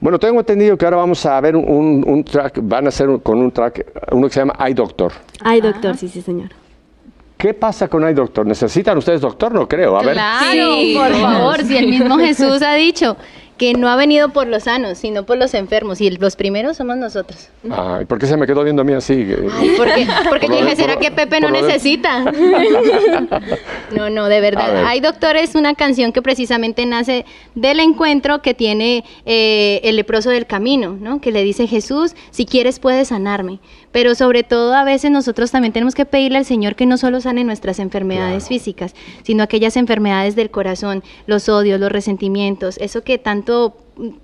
[0.00, 3.38] Bueno, tengo entendido que ahora vamos a ver un, track, van a hacer un- con
[3.38, 5.12] un track, uno que se llama iDoctor.
[5.40, 6.50] Ay, doctor, sí, sí, señor.
[7.36, 8.46] ¿Qué pasa con iDoctor?
[8.46, 9.52] ¿Necesitan ustedes doctor?
[9.52, 9.96] No creo.
[9.98, 10.14] A ver.
[10.14, 13.16] Claro, por favor, si el mismo Jesús ha dicho
[13.58, 16.98] que no ha venido por los sanos, sino por los enfermos, y los primeros somos
[16.98, 17.48] nosotros.
[17.70, 19.14] Ay, ¿Por qué se me quedó viendo a mí así?
[19.14, 22.22] Ay, porque, porque Por yo dije, de- ¿será por- que Pepe no necesita?
[23.96, 24.56] No, no, de A ver.
[24.56, 24.84] verdad.
[24.86, 30.28] Hay Doctor es una canción que precisamente nace del encuentro que tiene eh, el leproso
[30.30, 31.20] del camino, ¿no?
[31.20, 33.60] Que le dice Jesús, si quieres puedes sanarme.
[33.96, 37.22] Pero sobre todo a veces nosotros también tenemos que pedirle al Señor que no solo
[37.22, 43.16] sane nuestras enfermedades físicas, sino aquellas enfermedades del corazón, los odios, los resentimientos, eso que
[43.16, 43.74] tanto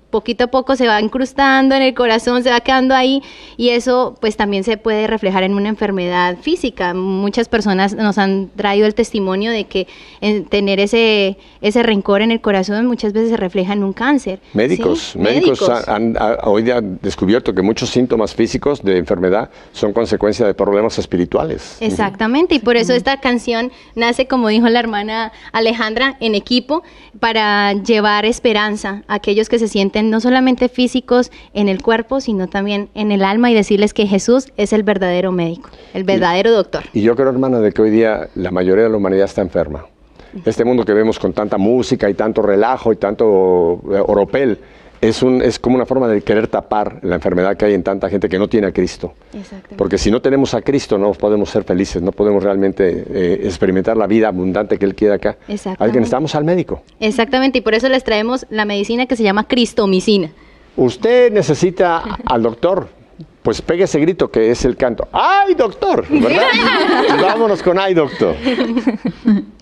[0.09, 3.23] poquito a poco se va incrustando en el corazón, se va quedando ahí
[3.57, 6.93] y eso pues también se puede reflejar en una enfermedad física.
[6.93, 9.87] Muchas personas nos han traído el testimonio de que
[10.21, 14.39] en tener ese, ese rencor en el corazón muchas veces se refleja en un cáncer.
[14.53, 15.19] Médicos, ¿sí?
[15.19, 20.45] médicos, han, han- hoy día han descubierto que muchos síntomas físicos de enfermedad son consecuencia
[20.45, 21.77] de problemas espirituales.
[21.79, 26.83] Exactamente, y por eso esta canción nace, como dijo la hermana Alejandra, en equipo
[27.19, 32.47] para llevar esperanza a aquellos que se sienten no solamente físicos en el cuerpo, sino
[32.47, 36.83] también en el alma y decirles que Jesús es el verdadero médico, el verdadero doctor.
[36.93, 39.85] Y yo creo, hermana, de que hoy día la mayoría de la humanidad está enferma.
[40.45, 44.59] Este mundo que vemos con tanta música y tanto relajo y tanto eh, oropel
[45.03, 48.09] es, un, es como una forma de querer tapar la enfermedad que hay en tanta
[48.09, 49.13] gente que no tiene a Cristo.
[49.77, 53.97] Porque si no tenemos a Cristo no podemos ser felices, no podemos realmente eh, experimentar
[53.97, 55.37] la vida abundante que Él quiere acá.
[55.77, 56.83] Alguien necesitamos al médico.
[57.01, 60.31] Exactamente, y por eso les traemos la medicina que se llama cristomicina.
[60.77, 62.87] Usted necesita al doctor.
[63.43, 65.09] Pues pegue ese grito que es el canto.
[65.11, 66.05] ¡Ay, doctor!
[66.09, 66.43] ¿Verdad?
[67.21, 68.35] Vámonos con ¡Ay, doctor!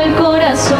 [0.00, 0.78] el corazón,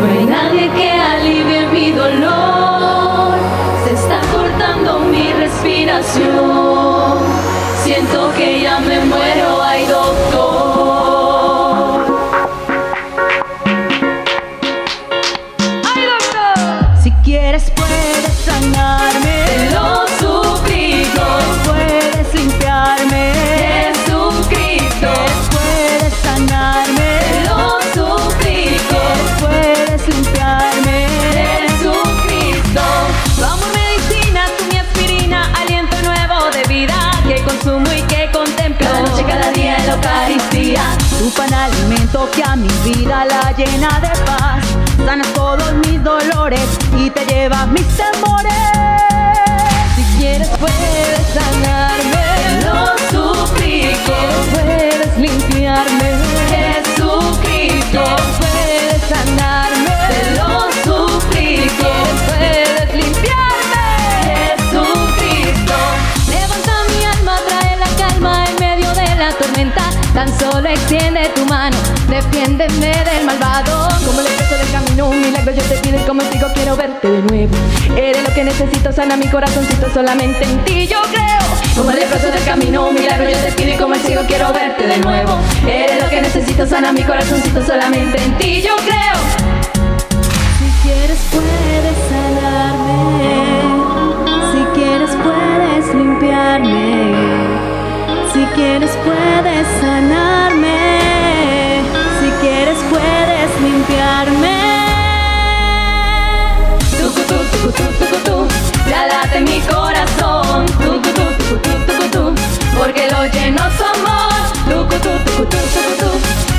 [0.00, 3.34] no hay nadie que alivie mi dolor.
[3.84, 6.29] Se está cortando mi respiración,
[41.38, 44.64] Alimento que a mi vida la llena de paz.
[45.04, 46.66] Sanas todos mis dolores
[46.98, 48.52] y te llevas mis temores.
[49.94, 54.12] Si quieres puedes sanarme, lo suplico.
[54.52, 56.19] Puedes limpiarme,
[70.20, 71.74] Tan solo extiende tu mano,
[72.10, 73.88] defiéndeme del malvado.
[74.04, 77.08] Como el expreso del camino, un milagro yo te pido y como digo quiero verte
[77.10, 77.54] de nuevo.
[77.96, 81.74] Eres lo que necesito, sana mi corazoncito, solamente en ti yo creo.
[81.74, 84.52] Como el leproso del camino, un milagro yo te pido y como el ciego quiero
[84.52, 85.38] verte de nuevo.
[85.66, 89.16] Eres lo que necesito, sana mi corazoncito, solamente en ti yo creo.
[90.58, 93.62] Si quieres puedes sanarme,
[94.52, 97.29] si quieres puedes limpiarme,
[98.54, 100.78] quieres puedes sanarme,
[102.20, 104.58] si quieres puedes limpiarme.
[106.98, 108.48] Tucu, tu, tucu, tu, tucu, tu,
[108.88, 110.66] ya late mi corazón.
[112.78, 114.40] Porque lo lleno su amor.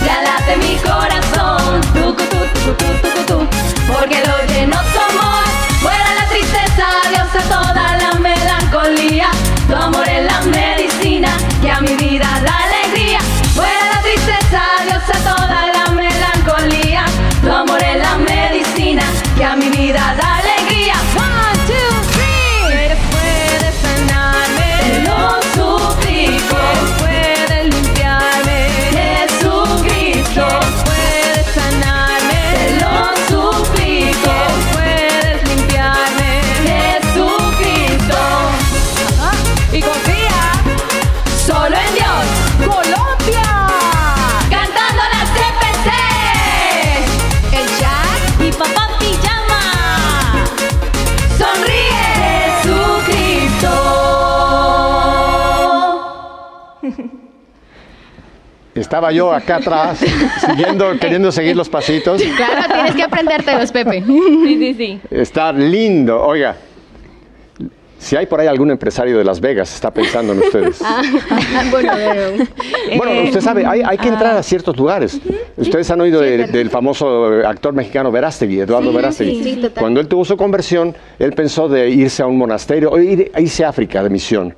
[0.06, 1.82] Ya late mi corazón.
[3.92, 5.44] Porque lo lleno su amor.
[5.82, 9.30] Fuera la tristeza, Dios a toda la melancolía.
[9.68, 10.42] Tu amor es la
[11.72, 13.20] a mi vida da alegría.
[13.56, 17.06] Fuera la tristeza, Dios a toda la melancolía.
[17.42, 19.04] Tu amor es la medicina
[19.38, 20.31] que a mi vida da
[58.82, 60.00] Estaba yo acá atrás,
[60.46, 62.22] siguiendo, queriendo seguir los pasitos.
[62.36, 64.04] Claro, tienes que aprendértelos, Pepe.
[64.06, 65.00] Sí, sí, sí.
[65.12, 66.20] Está lindo.
[66.22, 66.56] Oiga,
[68.00, 70.82] si hay por ahí algún empresario de Las Vegas, está pensando en ustedes.
[71.70, 72.48] bueno, pero-
[72.98, 75.20] Bueno, usted sabe, hay, hay que entrar a ciertos lugares.
[75.56, 79.44] Ustedes han oído de- del famoso actor mexicano Verástegui, Eduardo Verástegui.
[79.44, 79.80] sí, total.
[79.80, 83.64] Cuando él tuvo su conversión, él pensó de irse a un monasterio, o ir- irse
[83.64, 84.56] a África de misión.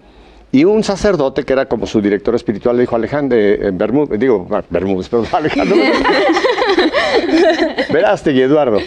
[0.53, 4.47] Y un sacerdote que era como su director espiritual le dijo Alejandro eh, Bermúdez, digo,
[4.51, 5.75] ah, Bermúdez, perdón, Alejandro.
[7.91, 8.77] Verástegui, Eduardo,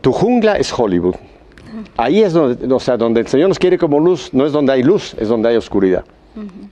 [0.00, 1.16] tu jungla es Hollywood.
[1.94, 4.72] Ahí es donde, o sea, donde el Señor nos quiere como luz, no es donde
[4.72, 6.06] hay luz, es donde hay oscuridad.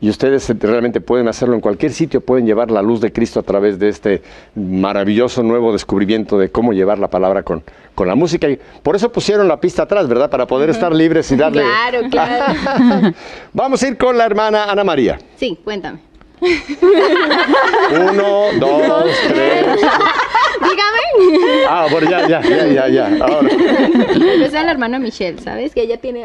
[0.01, 3.41] Y ustedes eh, realmente pueden hacerlo en cualquier sitio, pueden llevar la luz de Cristo
[3.41, 4.23] a través de este
[4.55, 7.63] maravilloso nuevo descubrimiento de cómo llevar la palabra con,
[7.95, 8.49] con la música.
[8.49, 10.31] Y por eso pusieron la pista atrás, ¿verdad?
[10.31, 11.63] Para poder estar libres y darle...
[11.63, 13.15] Claro, claro.
[13.53, 15.19] Vamos a ir con la hermana Ana María.
[15.37, 15.99] Sí, cuéntame.
[17.91, 19.67] Uno, dos, tres.
[20.71, 21.65] Dígame.
[21.69, 23.07] Ah, bueno, ya, ya, ya, ya, ya.
[23.25, 23.49] Ahora.
[24.45, 25.73] Es la hermana Michelle, ¿sabes?
[25.75, 26.25] Que ella tiene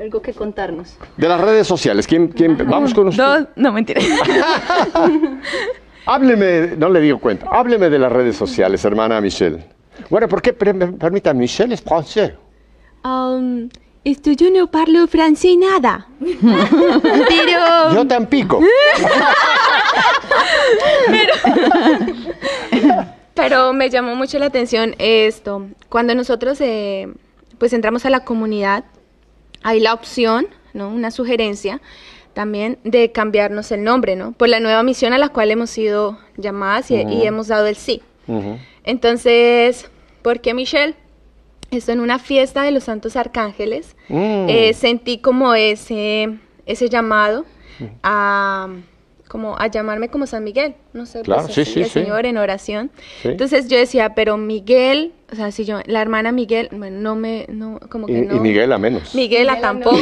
[0.00, 0.96] algo que contarnos.
[1.16, 2.56] De las redes sociales, ¿quién, quién?
[2.68, 3.22] Vamos con usted.
[3.22, 4.00] Dos, no mentira.
[6.06, 9.64] Hábleme, no le digo cuenta, hábleme de las redes sociales, hermana Michelle.
[10.10, 10.52] Bueno, ¿por qué?
[10.52, 12.32] Per- Permita, Michelle es francés.
[13.04, 13.68] Um,
[14.02, 16.08] esto yo no parlo francés nada.
[16.20, 18.60] Pero Yo tampico.
[21.08, 21.34] Pero
[23.72, 25.66] me llamó mucho la atención esto.
[25.88, 27.08] Cuando nosotros eh,
[27.58, 28.84] pues entramos a la comunidad,
[29.62, 30.88] hay la opción, ¿no?
[30.88, 31.80] Una sugerencia
[32.34, 34.32] también de cambiarnos el nombre, ¿no?
[34.32, 37.76] Por la nueva misión a la cual hemos sido llamadas y, y hemos dado el
[37.76, 38.02] sí.
[38.84, 39.90] Entonces,
[40.22, 40.94] ¿por qué Michelle?
[41.70, 43.96] Esto en una fiesta de los Santos Arcángeles.
[44.08, 44.48] Mm.
[44.48, 47.44] eh, sentí como ese, ese llamado
[48.02, 48.68] a
[49.32, 51.92] como a llamarme como San Miguel, no sé, Claro, pues, sí, así, sí, el sí.
[51.92, 52.90] Señor en oración.
[53.24, 57.46] Entonces yo decía, pero Miguel, o sea, si yo, la hermana Miguel, bueno, no me,
[57.48, 58.36] no, como Y, que no.
[58.36, 59.14] y Miguela menos.
[59.14, 59.96] Miguela tampoco.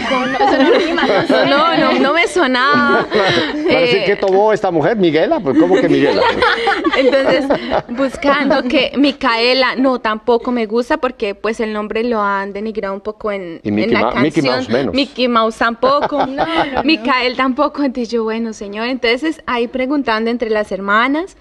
[1.49, 3.07] No, no, no, me sonaba.
[3.09, 4.97] Para decir, Eh, ¿qué tomó esta mujer?
[4.97, 5.41] ¿Miguela?
[5.41, 6.21] Pues, ¿cómo que Miguela?
[6.99, 7.45] entonces,
[7.89, 13.01] buscando que Micaela, no, tampoco me gusta porque pues el nombre lo han denigrado un
[13.01, 14.23] poco en, Y la Ma- canción.
[14.25, 14.95] Mickey Mouse menos.
[14.95, 16.27] Mickey Mouse tampoco.
[16.27, 16.83] no, no.
[16.85, 17.83] Micael tampoco.
[17.83, 18.87] Entonces yo, bueno, señor.
[18.89, 21.37] Entonces ahí preguntando entre las hermanas.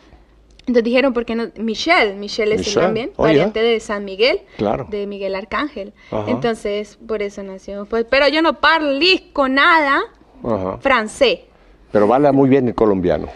[0.69, 1.45] Entonces dijeron, ¿por qué no?
[1.57, 4.85] Michelle, Michelle es Michelle, también, oh, variante de San Miguel, Claro.
[4.87, 5.93] de Miguel Arcángel.
[6.11, 6.25] Ajá.
[6.29, 7.85] Entonces, por eso nació.
[7.87, 9.99] Pues, pero yo no parlisco nada
[10.43, 10.77] Ajá.
[10.79, 11.39] francés.
[11.91, 13.29] Pero vale muy bien el colombiano.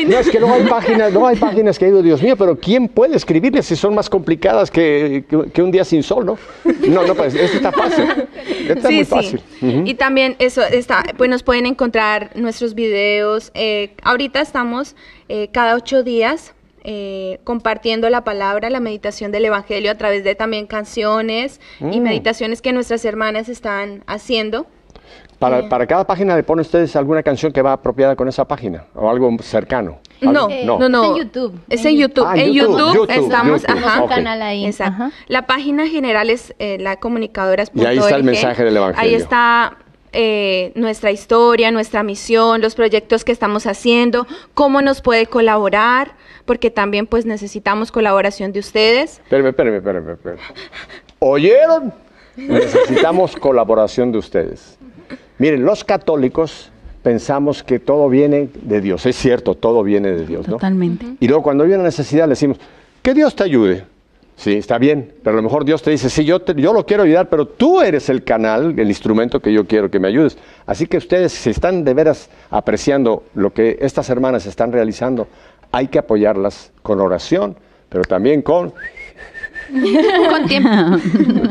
[0.07, 0.18] no.
[0.18, 3.16] es que no hay páginas, no hay páginas que digo, Dios mío, pero ¿quién puede
[3.16, 6.39] escribirles si son más complicadas que, que, un día sin sol, no?
[6.89, 8.05] No, no, pues esto está fácil.
[8.68, 9.43] Esto sí, es muy fácil.
[9.85, 13.51] Y también eso está, pues nos pueden encontrar nuestros videos.
[13.55, 14.95] Eh, ahorita estamos
[15.29, 16.55] eh, cada ocho días
[16.87, 22.03] eh, compartiendo la palabra, la meditación del Evangelio a través de también canciones y mm.
[22.03, 24.66] meditaciones que nuestras hermanas están haciendo.
[25.39, 28.85] Para, para, cada página le ponen ustedes alguna canción que va apropiada con esa página
[28.95, 29.99] o algo cercano.
[30.20, 31.61] No, no, no, Es en YouTube.
[31.68, 32.26] Es en YouTube.
[32.35, 34.03] en YouTube, estamos, ajá.
[34.03, 34.66] Un canal ahí.
[34.66, 35.11] Exacto.
[35.26, 37.70] La página general es eh, la comunicadoras.
[37.74, 39.03] Y ahí está el mensaje del Evangelio.
[39.03, 39.76] Ahí está
[40.16, 46.12] eh, nuestra historia, nuestra misión, los proyectos que estamos haciendo, cómo nos puede colaborar,
[46.45, 49.18] porque también pues necesitamos colaboración de ustedes.
[49.24, 50.41] Espérame, espérame, espérame, espérame.
[51.18, 51.93] ¿Oyeron?
[52.37, 54.78] Necesitamos colaboración de ustedes.
[55.39, 56.70] Miren, los católicos
[57.03, 59.05] pensamos que todo viene de Dios.
[59.07, 60.55] Es cierto, todo viene de Dios, ¿no?
[60.55, 61.07] Totalmente.
[61.20, 62.59] Y luego cuando hay una necesidad le decimos,
[63.03, 63.85] que Dios te ayude.
[64.37, 67.05] Sí, está bien, pero a lo mejor Dios te dice, sí, yo, yo lo quiero
[67.05, 70.37] ayudar, pero tú eres el canal, el instrumento que yo quiero que me ayudes.
[70.66, 75.28] Así que ustedes, si están de veras apreciando lo que estas hermanas están realizando,
[75.70, 77.57] hay que apoyarlas con oración,
[77.89, 78.72] pero también con
[80.30, 80.68] con tiempo.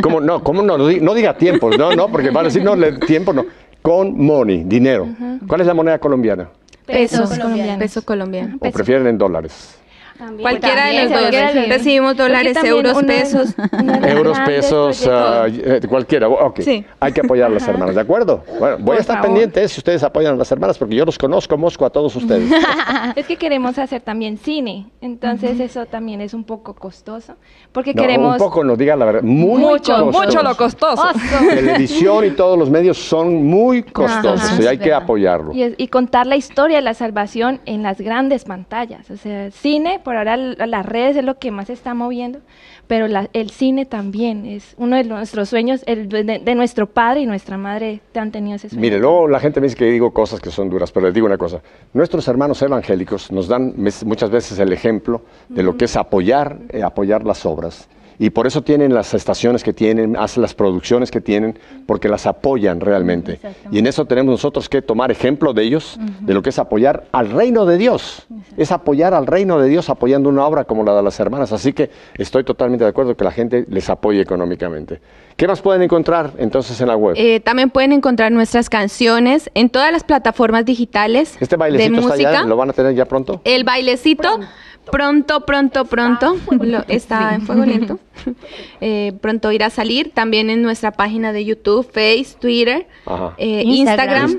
[0.01, 0.43] ¿Cómo no?
[0.43, 0.77] ¿Cómo no?
[0.77, 3.45] No diga tiempo, no, no, porque van a decir, no, tiempo no
[3.83, 5.07] con money, dinero.
[5.45, 6.49] ¿Cuál es la moneda colombiana?
[6.87, 7.77] Pesos, colombianos.
[7.77, 8.57] Peso colombiano.
[8.59, 9.77] ¿O prefieren en dólares?
[10.41, 11.67] Cualquiera de los dos.
[11.67, 13.55] Recibimos dólares, euros, pesos.
[14.07, 16.27] euros, pesos, uh, cualquiera.
[16.27, 16.59] Ok.
[16.99, 18.43] Hay que apoyar a las hermanas, ¿de acuerdo?
[18.59, 21.57] Bueno, voy a estar pendiente si ustedes apoyan a las hermanas, porque yo los conozco,
[21.57, 22.51] Mosco, a todos ustedes.
[23.15, 27.35] es que queremos hacer también cine, entonces eso también es un poco costoso.
[27.71, 28.33] Porque queremos.
[28.33, 29.23] Un poco, nos diga la verdad.
[29.23, 31.03] mucho, mucho lo costoso.
[31.03, 35.53] La televisión y todos los medios son muy costosos y hay que apoyarlo.
[35.53, 39.09] Y, y contar la historia de la salvación en las grandes pantallas.
[39.09, 42.39] O sea, cine, por ahora las redes es lo que más se está moviendo,
[42.87, 47.57] pero el cine también es uno de nuestros sueños, el de, nuestro padre y nuestra
[47.57, 48.81] madre te han tenido ese sueño.
[48.81, 51.25] Mire, luego la gente me dice que digo cosas que son duras, pero les digo
[51.25, 51.61] una cosa,
[51.93, 53.73] nuestros hermanos evangélicos nos dan
[54.05, 57.87] muchas veces el ejemplo de lo que es apoyar, eh, apoyar las obras
[58.19, 62.25] y por eso tienen las estaciones que tienen, hacen las producciones que tienen, porque las
[62.25, 63.39] apoyan realmente.
[63.71, 67.05] Y en eso tenemos nosotros que tomar ejemplo de ellos, de lo que es apoyar
[67.11, 68.25] al reino de Dios.
[68.57, 71.51] Es apoyar al reino de Dios apoyando una obra como la de las hermanas.
[71.51, 75.01] Así que estoy totalmente de acuerdo que la gente les apoye económicamente.
[75.35, 77.15] ¿Qué más pueden encontrar entonces en la web?
[77.17, 81.37] Eh, también pueden encontrar nuestras canciones en todas las plataformas digitales.
[81.39, 82.43] ¿Este bailecito está ya?
[82.43, 83.41] ¿Lo van a tener ya pronto?
[83.43, 84.39] El bailecito.
[84.91, 86.35] Pronto, pronto, pronto.
[86.87, 87.99] está en fuego lento.
[88.79, 92.87] Eh, pronto irá a salir también en nuestra página de YouTube, Face, Twitter,
[93.37, 94.37] eh, Instagram.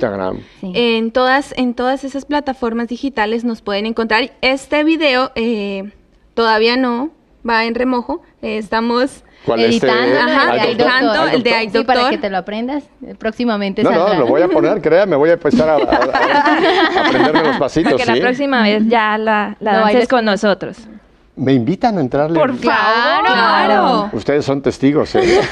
[0.62, 4.32] En, todas, en todas esas plataformas digitales nos pueden encontrar.
[4.40, 5.92] Este video eh,
[6.32, 7.11] todavía no
[7.47, 8.22] va en remojo.
[8.40, 10.64] estamos editando, ajá,
[11.32, 12.84] el de Sí, para que te lo aprendas.
[13.18, 15.76] Próximamente No, no, lo voy a poner, créame, voy a empezar a,
[17.07, 20.78] aprenderme los pasitos, Para que la próxima vez ya la, la con nosotros.
[21.36, 22.38] ¿Me invitan a entrarle?
[22.38, 23.26] Por favor.
[23.26, 24.11] Claro.
[24.12, 25.40] Ustedes son testigos, ¿eh?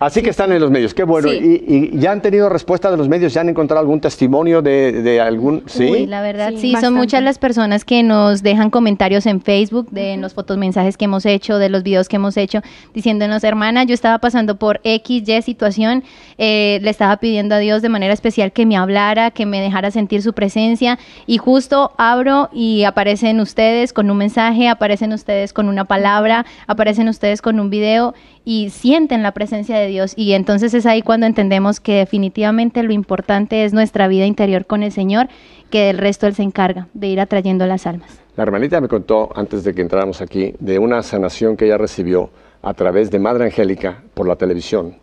[0.00, 1.32] Así que están en los medios, qué bueno.
[1.32, 3.34] ¿Y, ya han tenido respuesta de los medios?
[3.34, 5.64] ¿Ya han encontrado algún testimonio de, algún...?
[5.66, 10.16] Sí, la verdad, sí, son muchas las personas que nos dejan comentarios en Facebook de
[10.16, 12.60] los fotos, mensajes que hemos hecho, de los videos que hemos hecho,
[12.94, 16.04] diciéndonos, hermana, yo estaba pasando por X, Y situación,
[16.36, 19.90] eh, le estaba pidiendo a Dios de manera especial que me hablara, que me dejara
[19.90, 25.68] sentir su presencia, y justo abro y aparecen ustedes con un mensaje, aparecen ustedes con
[25.68, 30.12] una palabra, aparecen ustedes con un video, y sienten la presencia de Dios.
[30.16, 34.82] Y entonces es ahí cuando entendemos que definitivamente lo importante es nuestra vida interior con
[34.82, 35.28] el Señor,
[35.70, 38.20] que del resto Él se encarga de ir atrayendo las almas.
[38.36, 42.30] La hermanita me contó, antes de que entráramos aquí, de una sanación que ella recibió
[42.62, 44.96] a través de Madre Angélica por la televisión.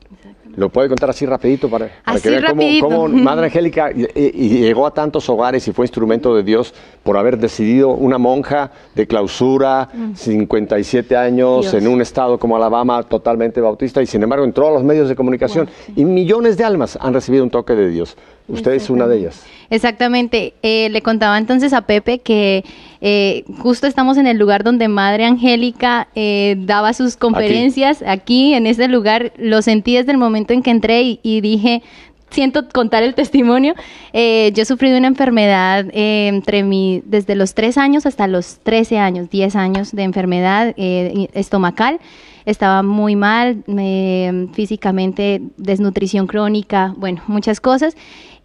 [0.57, 2.85] ¿Lo puede contar así rapidito para, para Así que vean cómo- rapidito.
[2.87, 7.37] cómo, Madre Angélica y, llegó a tantos hogares y fue instrumento de Dios por haber
[7.37, 11.73] decidido una monja de clausura, 57 años, Dios.
[11.73, 15.15] en un estado como Alabama totalmente bautista y sin embargo entró a los medios de
[15.15, 18.15] comunicación y millones de almas han recibido un toque de Dios.
[18.47, 19.43] Usted es una de ellas.
[19.71, 20.53] Exactamente.
[20.61, 22.63] Eh, le contaba entonces a Pepe que
[23.01, 28.03] eh, justo estamos en el lugar donde Madre Angélica eh, daba sus conferencias.
[28.05, 28.53] Aquí.
[28.53, 31.81] en este lugar, lo sentí desde el momento en que entré y, y dije,
[32.29, 33.73] siento contar el testimonio.
[34.13, 38.59] Eh, yo sufrí de una enfermedad eh, entre mi, desde los 3 años hasta los
[38.59, 41.99] 13 años, 10 años de enfermedad eh, estomacal.
[42.45, 47.95] Estaba muy mal, me- físicamente, desnutrición crónica, bueno, muchas cosas.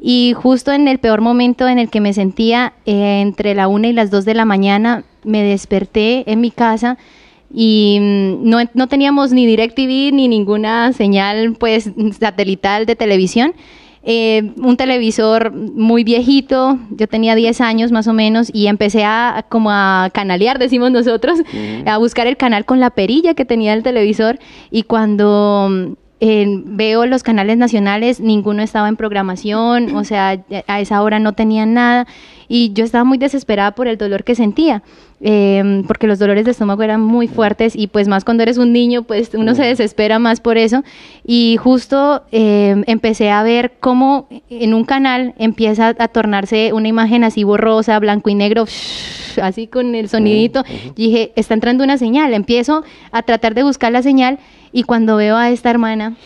[0.03, 3.89] Y justo en el peor momento en el que me sentía, eh, entre la una
[3.89, 6.97] y las 2 de la mañana, me desperté en mi casa
[7.53, 13.53] y mm, no, no teníamos ni DirecTV ni ninguna señal pues satelital de televisión.
[14.03, 19.45] Eh, un televisor muy viejito, yo tenía 10 años más o menos y empecé a
[19.51, 21.41] como a canalear, decimos nosotros,
[21.85, 24.39] a buscar el canal con la perilla que tenía el televisor
[24.71, 31.03] y cuando eh, veo los canales nacionales, ninguno estaba en programación, o sea, a esa
[31.03, 32.07] hora no tenían nada
[32.47, 34.83] y yo estaba muy desesperada por el dolor que sentía,
[35.23, 38.71] eh, porque los dolores de estómago eran muy fuertes y pues más cuando eres un
[38.71, 40.83] niño, pues uno se desespera más por eso
[41.25, 47.25] y justo eh, empecé a ver cómo en un canal empieza a tornarse una imagen
[47.25, 48.67] así borrosa, blanco y negro,
[49.41, 50.65] así con el sonidito,
[50.97, 54.39] y dije, está entrando una señal, empiezo a tratar de buscar la señal
[54.73, 56.17] y cuando veo a esta hermana,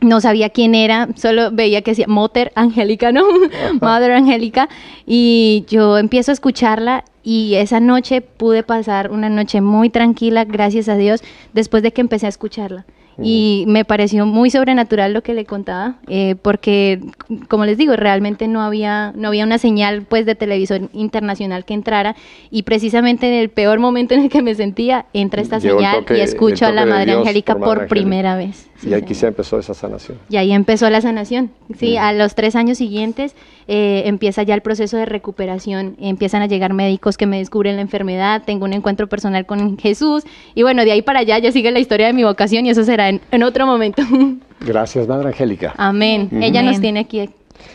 [0.00, 3.24] no sabía quién era, solo veía que decía Mother Angélica, ¿no?
[3.80, 4.68] Mother Angélica.
[5.06, 10.88] Y yo empiezo a escucharla y esa noche pude pasar una noche muy tranquila, gracias
[10.88, 11.22] a Dios,
[11.52, 12.86] después de que empecé a escucharla.
[13.22, 17.00] Y me pareció muy sobrenatural lo que le contaba, eh, porque,
[17.48, 21.74] como les digo, realmente no había, no había una señal pues de televisión internacional que
[21.74, 22.16] entrara
[22.50, 26.18] y precisamente en el peor momento en el que me sentía, entra esta señal toque-
[26.18, 27.94] y escucho a la Madre Dios Angélica por por, Madre Angélica.
[27.94, 28.69] primera vez.
[28.80, 29.16] Sí, y aquí señor.
[29.16, 30.18] se empezó esa sanación.
[30.28, 31.50] Y ahí empezó la sanación.
[31.78, 33.34] Sí, a los tres años siguientes
[33.68, 35.96] eh, empieza ya el proceso de recuperación.
[36.00, 38.42] Empiezan a llegar médicos que me descubren la enfermedad.
[38.46, 40.24] Tengo un encuentro personal con Jesús.
[40.54, 42.84] Y bueno, de ahí para allá ya sigue la historia de mi vocación y eso
[42.84, 44.02] será en, en otro momento.
[44.60, 45.74] Gracias, Madre Angélica.
[45.76, 46.28] Amén.
[46.40, 47.28] Ella nos tiene aquí,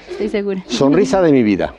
[0.10, 0.64] estoy segura.
[0.68, 1.74] Sonrisa de mi vida.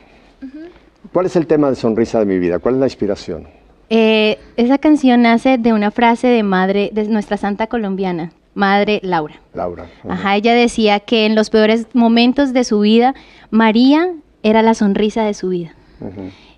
[1.13, 2.59] ¿Cuál es el tema de Sonrisa de mi vida?
[2.59, 3.47] ¿Cuál es la inspiración?
[3.89, 9.35] Eh, esa canción nace de una frase de madre, de nuestra santa colombiana, Madre Laura.
[9.53, 9.85] Laura.
[10.09, 13.13] Ajá, ella decía que en los peores momentos de su vida,
[13.51, 15.75] María era la sonrisa de su vida.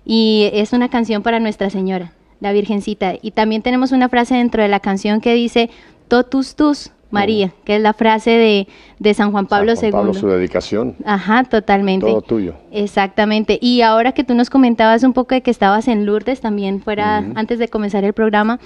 [0.06, 3.12] Y es una canción para Nuestra Señora, la Virgencita.
[3.20, 5.68] Y también tenemos una frase dentro de la canción que dice,
[6.08, 10.12] totus tus, María, que es la frase de, de San Juan Pablo San Juan II.
[10.12, 10.96] Pablo, su dedicación.
[11.04, 12.06] Ajá, totalmente.
[12.06, 12.54] Todo tuyo.
[12.72, 13.58] Exactamente.
[13.60, 17.18] Y ahora que tú nos comentabas un poco de que estabas en Lourdes también, fuera
[17.34, 18.58] antes de comenzar el programa,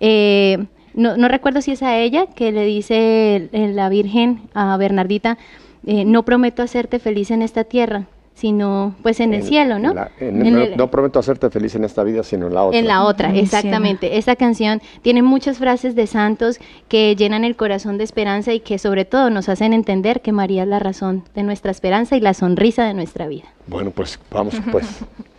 [0.00, 5.38] eh, no, no recuerdo si es a ella que le dice la Virgen a Bernardita,
[5.86, 9.90] eh, no prometo hacerte feliz en esta tierra, sino pues en, el cielo, ¿no?
[9.90, 12.54] en la- en- En no, el- no prometo hacerte feliz en esta vida, sino en
[12.54, 12.78] la otra.
[12.80, 14.16] en la otra, En exactamente.
[14.18, 18.78] Esta canción tiene muchas frases de santos que llenan el corazón de esperanza y que
[18.78, 22.34] sobre todo nos hacen entender que María es la razón de nuestra esperanza y la
[22.34, 23.44] sonrisa de nuestra vida.
[23.68, 24.86] Bueno, pues vamos pues.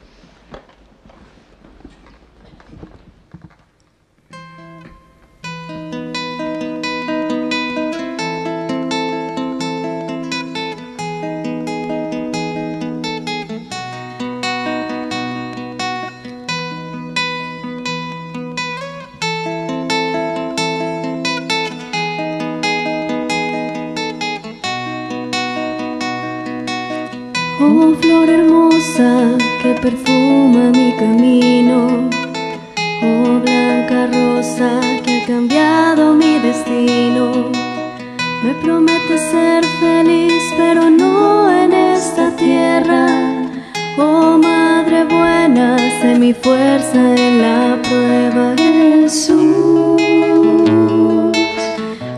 [29.85, 32.09] perfuma mi camino,
[33.03, 34.71] oh blanca rosa
[35.03, 37.51] que ha cambiado mi destino.
[38.43, 43.05] Me prometes ser feliz, pero no en esta tierra.
[43.99, 50.01] Oh madre buena, sé mi fuerza en la prueba, Jesús.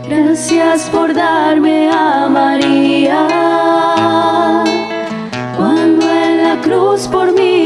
[0.08, 3.26] Gracias por darme a María
[5.58, 7.57] cuando en la cruz por mí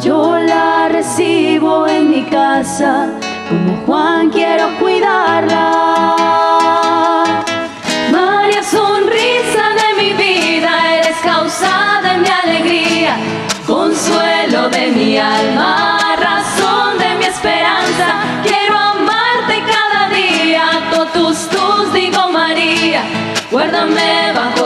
[0.00, 3.08] Yo la recibo en mi casa,
[3.48, 5.64] como Juan quiero cuidarla.
[8.10, 13.16] María, sonrisa de mi vida, eres causa de mi alegría,
[13.66, 18.06] consuelo de mi alma, razón de mi esperanza.
[18.42, 21.48] Quiero amarte cada día, totus
[23.54, 24.63] Guárdame bajo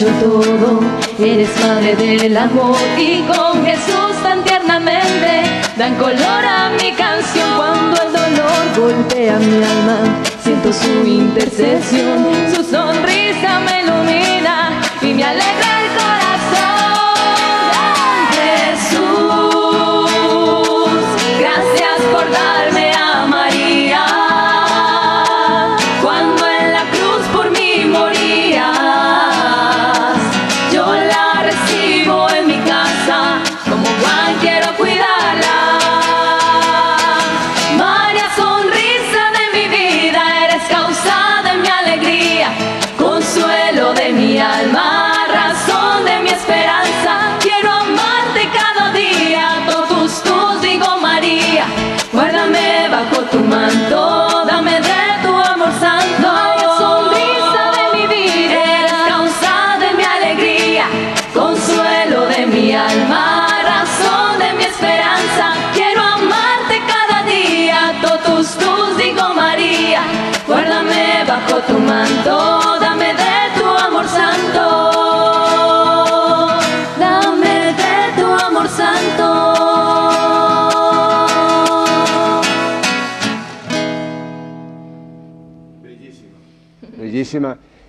[0.00, 0.80] hecho todo,
[1.18, 5.42] eres madre del amor y con Jesús tan tiernamente
[5.76, 9.98] dan color a mi canción cuando el dolor golpea mi alma.
[10.42, 15.79] Siento su intercesión, su sonrisa me ilumina y me alegra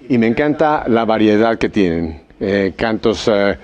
[0.10, 2.22] Y me encanta la variedad que tienen.
[2.44, 3.56] Eh, cantos eh,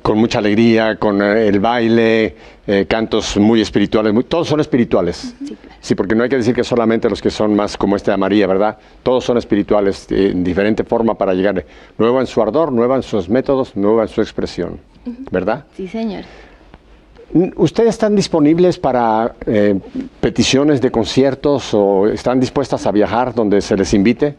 [0.00, 2.34] con mucha alegría, con eh, el baile,
[2.88, 4.12] cantos muy espirituales.
[4.12, 5.34] muy- todos son espirituales.
[5.80, 8.16] Sí, porque no hay que decir que solamente los que son más como este de
[8.16, 8.78] María, ¿verdad?
[9.02, 11.64] Todos son espirituales en diferente forma para llegar.
[11.98, 14.80] Nueva en su ardor, nueva en sus métodos, nueva en su expresión.
[15.30, 15.66] ¿Verdad?
[15.76, 16.24] Sí, señor.
[17.56, 19.78] ¿Ustedes están disponibles para eh,
[20.20, 24.36] peticiones de conciertos o están dispuestas a viajar donde se les invite?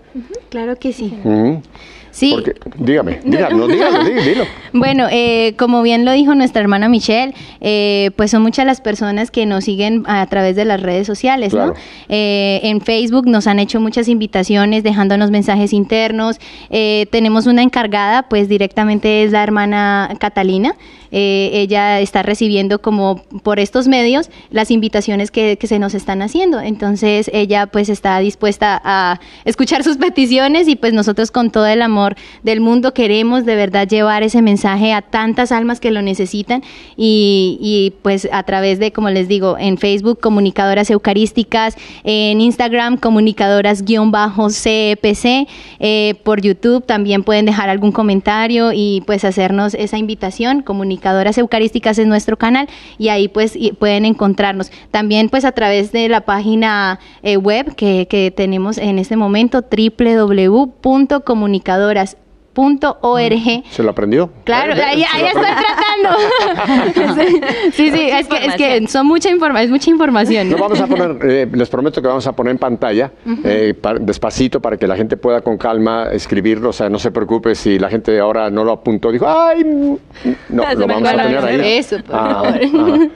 [0.49, 1.13] Claro que sí.
[1.23, 1.61] Ujú.
[2.09, 2.31] Sí.
[2.33, 4.45] Porque, dígame, dígalo, dí- dilo.
[4.73, 9.29] Bueno, eh, como bien lo dijo nuestra hermana Michelle, eh, pues son muchas las personas
[9.29, 11.73] que nos siguen a través de las redes sociales, Claro.
[11.73, 11.79] ¿no?
[12.09, 16.39] Eh, en Facebook nos han hecho muchas invitaciones dejándonos mensajes internos.
[16.71, 20.73] Eh, tenemos una encargada, pues directamente es la hermana Catalina.
[21.11, 26.21] Eh, ella está recibiendo como por estos medios las invitaciones que, que se nos están
[26.21, 26.59] haciendo.
[26.59, 31.81] Entonces ella pues está dispuesta a escuchar sus peticiones y pues nosotros con todo el
[31.81, 36.63] amor del mundo queremos de verdad llevar ese mensaje a tantas almas que lo necesitan
[36.95, 42.97] y, y, pues a través de, como les digo, en Facebook comunicadoras eucarísticas, en Instagram
[42.97, 45.47] comunicadoras-CEPC,
[45.79, 50.61] eh, por YouTube también pueden dejar algún comentario y pues hacernos esa invitación.
[50.61, 52.66] Comunicadoras Eucarísticas es nuestro canal
[52.97, 54.71] y ahí pues pueden encontrarnos.
[54.91, 59.61] También pues a través de la página eh, web que, que tenemos en este momento
[62.57, 64.29] www.comunicadoras.org ¿Se lo aprendió?
[64.43, 64.81] Claro, ¿Eh?
[64.83, 67.41] ahí, ¿Se ahí estoy tratando.
[67.71, 70.49] sí, sí, es que, es que son mucha informa es mucha información.
[70.49, 73.11] Lo vamos a poner, eh, les prometo que vamos a poner en pantalla,
[73.43, 76.69] eh, pa- despacito, para que la gente pueda con calma escribirlo.
[76.69, 79.63] O sea, no se preocupe si la gente ahora no lo apuntó, dijo, ¡ay!
[79.63, 79.95] mm",
[80.49, 81.77] No, lo vamos a poner ahí.
[81.77, 82.59] Eso, por Ah, favor.
[82.73, 83.07] ah.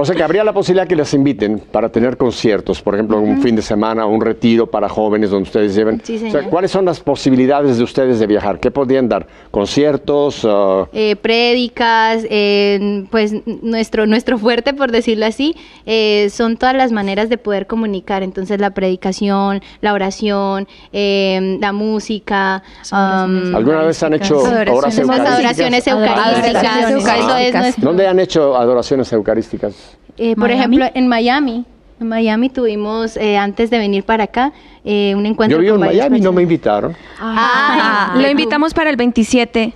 [0.00, 3.42] O sea que habría la posibilidad que les inviten para tener conciertos, por ejemplo, un
[3.42, 6.00] fin de semana, un retiro para jóvenes donde ustedes lleven.
[6.02, 6.48] Sí, o sea, señor.
[6.50, 8.58] ¿cuáles son las posibilidades de ustedes de viajar?
[8.60, 9.26] ¿Qué podrían dar?
[9.50, 10.46] ¿Conciertos?
[10.48, 16.92] ah, eh, prédicas, eh, pues nuestro, nuestro fuerte, por decirlo así, eh, son todas las
[16.92, 18.22] maneras de poder comunicar.
[18.22, 22.62] Entonces la predicación, la oración, eh, la música.
[22.90, 24.98] um, ¿Alguna vez han hecho Adoraciones.
[24.98, 25.28] eucarísticas?
[25.30, 26.26] adoraciones eucarísticas.
[26.26, 27.62] Adoraciones Eso es eucarísticas.
[27.62, 29.89] nuestro- ¿Dónde han hecho adoraciones eucarísticas?
[30.18, 31.64] Eh, por ejemplo, en Miami.
[32.00, 34.52] En Miami tuvimos, eh, antes de venir para acá,
[34.84, 36.42] eh, un encuentro Yo vivo en con varias Miami, no me personas.
[36.42, 36.96] invitaron.
[37.20, 39.72] Ah, Ay, lo invitamos para el 27.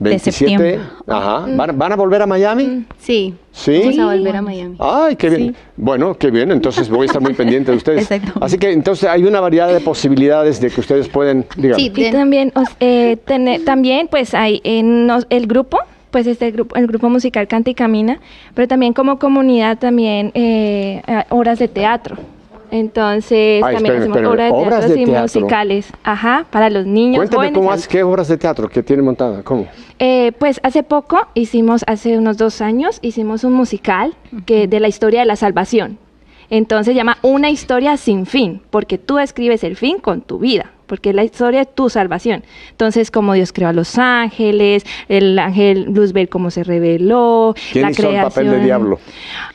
[0.00, 0.32] 27.
[0.38, 0.80] septiembre.
[1.08, 1.46] Ajá.
[1.56, 2.84] ¿Van, van a volver a Miami?
[2.98, 3.34] Sí.
[3.52, 3.80] Sí.
[3.84, 4.76] Vamos a volver a Miami.
[4.78, 5.56] Ay, qué bien.
[5.76, 6.52] Bueno, qué bien.
[6.52, 8.08] Entonces voy a estar muy pendiente de ustedes.
[8.10, 8.38] Exacto.
[8.42, 11.82] Así que entonces hay una variedad de posibilidades de que ustedes pueden, dígame.
[11.82, 15.78] Sí, Y de- también, os- eh, tene- también pues hay en nos- el grupo,
[16.10, 18.20] pues este grupo, el grupo musical Canta y Camina,
[18.54, 22.16] pero también como comunidad también eh, eh, obras de teatro.
[22.70, 25.22] Entonces Ay, también espérame, hacemos espérame, obras de teatro y teatro.
[25.22, 27.16] musicales, ajá, para los niños.
[27.18, 29.42] Cuéntame jóvenes, cómo y hace, qué obras de teatro que tienen montada.
[29.42, 29.66] ¿Cómo?
[29.98, 34.14] eh, pues hace poco hicimos, hace unos dos años, hicimos un musical
[34.46, 35.98] que de la historia de la salvación.
[36.50, 40.72] Entonces se llama Una historia sin fin, porque tú escribes el fin con tu vida.
[40.88, 42.42] Porque es la historia de tu salvación.
[42.70, 47.90] Entonces, como Dios creó a los ángeles, el ángel Luzbel cómo se reveló, ¿Quién la
[47.92, 48.24] hizo creación.
[48.24, 48.98] el papel de diablo?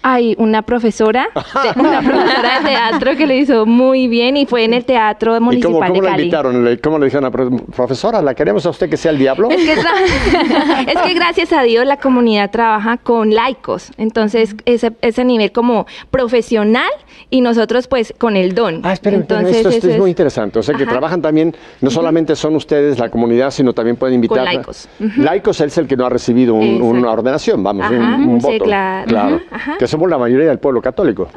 [0.01, 4.63] Hay una profesora, de- una profesora de teatro que lo hizo muy bien y fue
[4.63, 6.79] en el Teatro ¿Y Municipal cómo, cómo de la invitaron?
[6.83, 8.21] ¿Cómo le dijeron a la pro- profesora?
[8.21, 9.49] ¿La queremos a usted que sea el diablo?
[9.49, 14.91] Es que, gra- es que gracias a Dios la comunidad trabaja con laicos, entonces ese,
[15.01, 16.89] ese nivel como profesional
[17.29, 18.81] y nosotros pues con el don.
[18.83, 20.59] Ah, esperen, esperen, entonces esto, es muy interesante.
[20.59, 20.91] O sea, que Ajá.
[20.91, 24.43] trabajan también, no solamente son ustedes la comunidad, sino también pueden invitar.
[24.43, 24.87] laicos.
[24.99, 25.21] Ujú.
[25.23, 28.47] Laicos es el que no ha recibido un- una ordenación, vamos, un, Ajá, un sí,
[28.47, 28.65] voto.
[28.65, 29.41] claro.
[29.49, 29.77] Ajá.
[29.79, 31.29] Que somos la mayoría del pueblo católico.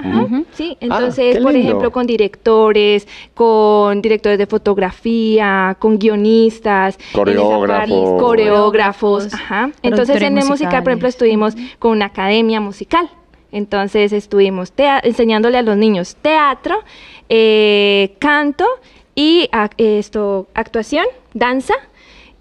[0.52, 7.88] Sí, Ah, entonces, por ejemplo, con directores, con directores de fotografía, con guionistas, Coreógrafos.
[7.88, 9.70] París, coreógrafos, ajá.
[9.82, 13.08] Entonces, en la música, por ejemplo, estuvimos con una academia musical.
[13.52, 14.72] Entonces, estuvimos
[15.02, 16.74] enseñándole a los niños teatro,
[17.28, 18.64] eh, canto
[19.16, 21.74] y ac- esto actuación, danza.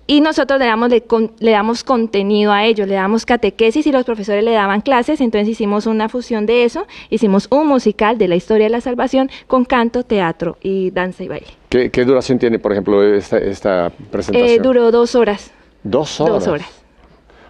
[0.07, 3.91] Y nosotros le damos, le, con- le damos contenido a ellos, le damos catequesis y
[3.91, 8.27] los profesores le daban clases, entonces hicimos una fusión de eso, hicimos un musical de
[8.27, 11.47] la historia de la salvación con canto, teatro y danza y baile.
[11.69, 14.59] ¿Qué, qué duración tiene, por ejemplo, esta, esta presentación?
[14.59, 15.51] Eh, duró dos horas.
[15.81, 16.35] Dos horas.
[16.35, 16.84] Dos horas.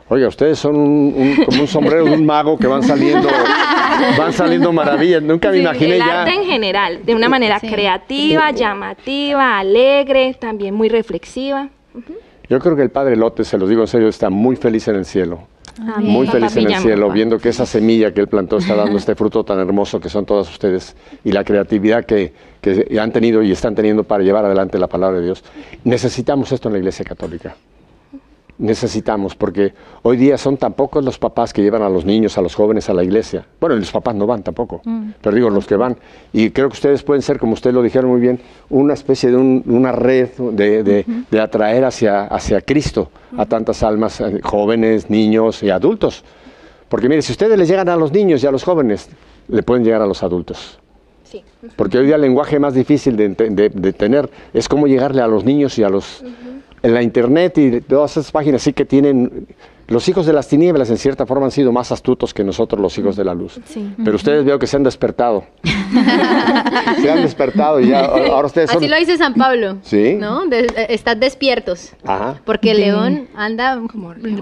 [0.08, 3.28] Oiga, ustedes son un- un- como un sombrero de un mago que van saliendo,
[4.18, 5.22] van saliendo maravillas.
[5.24, 6.22] Nunca me Sí, imaginé el ya.
[6.22, 7.68] arte en general, de una manera Sí.
[7.68, 11.70] creativa, llamativa, alegre, también muy reflexiva.
[12.48, 14.98] Yo creo que el padre Lote, se los digo en serio, está muy feliz en
[14.98, 15.48] el cielo.
[15.82, 16.06] Amén.
[16.12, 17.14] Muy Papá feliz en el cielo, papá.
[17.16, 20.26] viendo que esa semilla que él plantó está dando este fruto tan hermoso que son
[20.26, 22.32] todas ustedes y la creatividad que,
[22.62, 25.44] que han tenido y están teniendo para llevar adelante la palabra de Dios.
[25.84, 27.56] Necesitamos esto en la Iglesia Católica.
[28.58, 32.42] Necesitamos, porque hoy día son tan pocos los papás que llevan a los niños, a
[32.42, 33.46] los jóvenes a la iglesia.
[33.60, 34.82] Bueno, y los papás no van tampoco,
[35.22, 35.98] pero digo los que van.
[36.32, 38.40] Y creo que ustedes pueden ser, como ustedes lo dijeron muy bien,
[38.70, 43.84] una especie de un- una red de, de- de atraer hacia, hacia Cristo a tantas
[43.84, 46.24] almas, eh, jóvenes, niños y adultos.
[46.88, 49.10] Porque mire, si ustedes les llegan a los niños y a los jóvenes,
[49.50, 50.80] le pueden llegar a los adultos.
[51.26, 51.44] Sí.
[51.76, 55.22] Porque hoy día el lenguaje más difícil de, ente- de- de tener es cómo llegarle
[55.22, 56.24] a los niños y a los...
[56.86, 59.48] En la internet y todas esas páginas sí que tienen...
[59.88, 62.98] Los hijos de las tinieblas en cierta forma han sido más astutos que nosotros los
[62.98, 63.60] hijos de la luz.
[63.66, 63.94] Sí.
[64.04, 65.44] Pero ustedes veo que se han despertado.
[67.02, 68.80] se han despertado y ya ahora ustedes son...
[68.80, 69.78] Así lo dice San Pablo.
[69.84, 70.16] Sí.
[70.20, 70.48] ¿No?
[70.48, 71.94] De- eh, estad despiertos.
[72.04, 72.42] Ajá.
[72.46, 73.80] Porque el león anda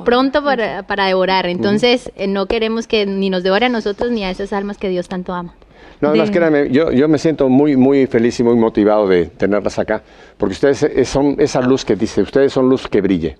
[0.05, 1.45] pronto para, para devorar.
[1.47, 4.87] Entonces, eh, no queremos que ni nos devore a nosotros ni a esas almas que
[4.89, 5.55] Dios tanto ama.
[6.03, 9.25] No, además, De- créanme, yo, yo me siento muy, muy feliz y muy motivado de
[9.25, 10.03] tenerlas acá,
[10.37, 13.37] porque ustedes son esa luz que dice, ustedes son luz que brille.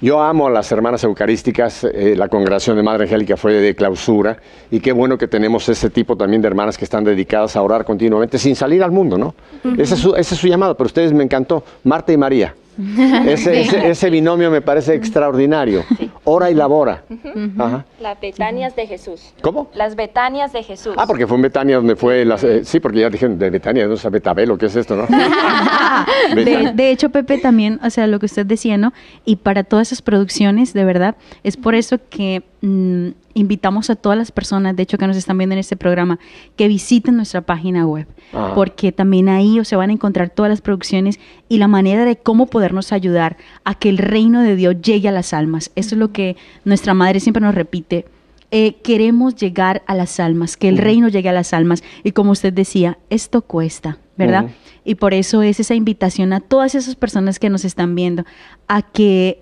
[0.00, 4.36] Yo amo a las hermanas eucarísticas, eh, la congregación de Madre Angélica fue de clausura,
[4.68, 7.84] y qué bueno que tenemos ese tipo también de hermanas que están dedicadas a orar
[7.84, 9.34] continuamente sin salir al mundo, ¿no?
[9.78, 12.52] ese, es su, ese es su llamado, pero ustedes me encantó, Marta y María.
[13.26, 15.84] Ese, ese- ese binomio me parece extraordinario.
[16.24, 17.04] Ora y labora.
[17.58, 17.84] Ajá.
[18.00, 19.32] Las Betanias de Jesús.
[19.42, 19.70] ¿Cómo?
[19.74, 20.94] Las Betanias de Jesús.
[20.96, 22.42] Ah, porque fue en Betania donde fue las...
[22.44, 25.06] eh, sí, porque ya dijeron de Betania, no sé, Betabelo, ¿qué es esto, no?
[26.34, 28.92] De, de hecho, Pepe, también, o sea, lo que usted decía, ¿no?
[29.24, 34.16] Y para todas esas producciones, de verdad, es por eso que mm, invitamos a todas
[34.18, 36.18] las personas, de hecho, que nos están viendo en este programa,
[36.56, 38.54] que visiten nuestra página web, Ajá.
[38.54, 41.18] porque también ahí se van a encontrar todas las producciones
[41.48, 45.12] y la manera de cómo podernos ayudar a que el reino de Dios llegue a
[45.12, 45.70] las almas.
[45.76, 48.06] Eso es lo que nuestra madre siempre nos repite.
[48.50, 51.82] Eh, queremos llegar a las almas, que el reino llegue a las almas.
[52.04, 54.44] Y como usted decía, esto cuesta, ¿verdad?
[54.44, 54.52] Ujú.
[54.84, 58.26] Y por eso es esa invitación a todas esas personas que nos están viendo
[58.68, 59.41] a que-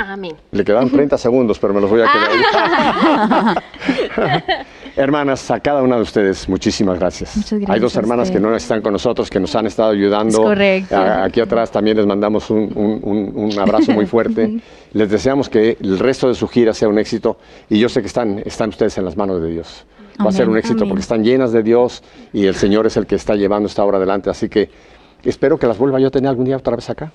[0.07, 0.35] Amén.
[0.51, 3.63] Le quedan 30 segundos, pero me los voy a quedar.
[4.95, 7.35] Hermanas, a cada una de ustedes, muchísimas gracias.
[7.37, 9.91] Muchas gracias Hay dos a hermanas que no están con nosotros, que nos han estado
[9.91, 10.39] ayudando.
[10.39, 10.97] Es correcto.
[10.97, 14.59] A- aquí atrás también les mandamos un, un- un- un abrazo muy fuerte.
[14.91, 17.37] les deseamos que el resto de su gira sea un éxito
[17.69, 19.85] y yo sé que están, están ustedes en las manos de Dios.
[20.21, 20.89] Va a ser un éxito Amén.
[20.89, 23.97] porque están llenas de Dios y el Señor es el que está llevando esta obra
[23.97, 24.29] adelante.
[24.29, 24.69] Así que
[25.23, 27.11] espero que las vuelva yo a tener algún día otra vez acá.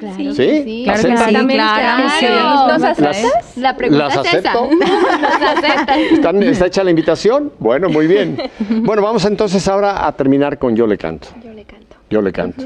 [0.00, 0.24] Claro ¿Sí?
[0.24, 0.34] que
[0.64, 0.82] sí.
[0.84, 1.78] Claro que sí, También claro.
[1.80, 2.26] está- que sí.
[2.26, 2.66] Claro.
[2.68, 3.56] ¿Nos aceptas?
[3.58, 4.50] La pregunta ¿Las es esa.
[4.50, 4.68] acepto?
[5.40, 5.98] ¿Las aceptas?
[5.98, 7.52] ¿Están- ¿Está hecha la invitación?
[7.58, 8.36] Bueno, muy bien.
[8.82, 11.28] Bueno, vamos entonces ahora a terminar con Yo le canto.
[11.44, 11.96] Yo le canto.
[12.08, 12.64] Yo le canto.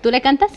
[0.00, 0.52] ¿Tú le cantas?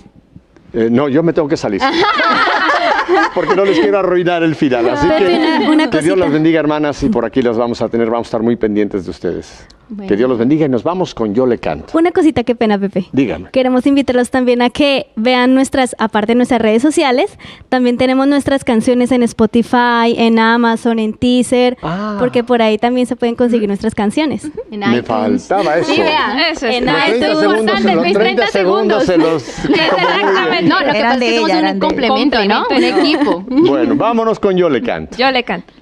[0.71, 1.81] Eh, no, yo me tengo que salir.
[3.33, 4.87] Porque no les quiero arruinar el final.
[4.89, 5.25] Así que
[5.59, 8.07] una- una que Dios las bendiga, hermanas, y por aquí las vamos a tener.
[8.09, 9.65] Vamos a estar muy pendientes de ustedes.
[9.89, 10.07] Bueno.
[10.07, 11.97] Que Dios los bendiga y nos vamos con Yo le canto.
[11.97, 13.07] Una cosita, qué pena, Pepe.
[13.11, 13.49] Dígame.
[13.51, 17.37] Queremos invitarlos también a que vean nuestras, aparte de nuestras redes sociales,
[17.69, 22.17] también tenemos nuestras canciones en Spotify, en Amazon, en Teaser, Ah.
[22.19, 24.45] porque por ahí también se pueden conseguir nuestras canciones.
[24.71, 25.05] En Me iTunes.
[25.07, 25.91] faltaba eso.
[25.93, 26.49] Sí, vea.
[26.51, 26.75] Eso es.
[26.75, 27.39] En Los 30 iTunes.
[27.39, 29.47] segundos, los mis 30 segundos se los...
[29.69, 30.63] Exactamente.
[30.69, 31.79] No, lo que pasa es de que somos ella, un ella.
[31.79, 32.57] complemento, ¿no?
[32.59, 32.99] Un Complemento.
[33.03, 33.43] equipo.
[33.49, 35.17] Bueno, vámonos con Yo le canto.
[35.17, 35.73] Yo le canto.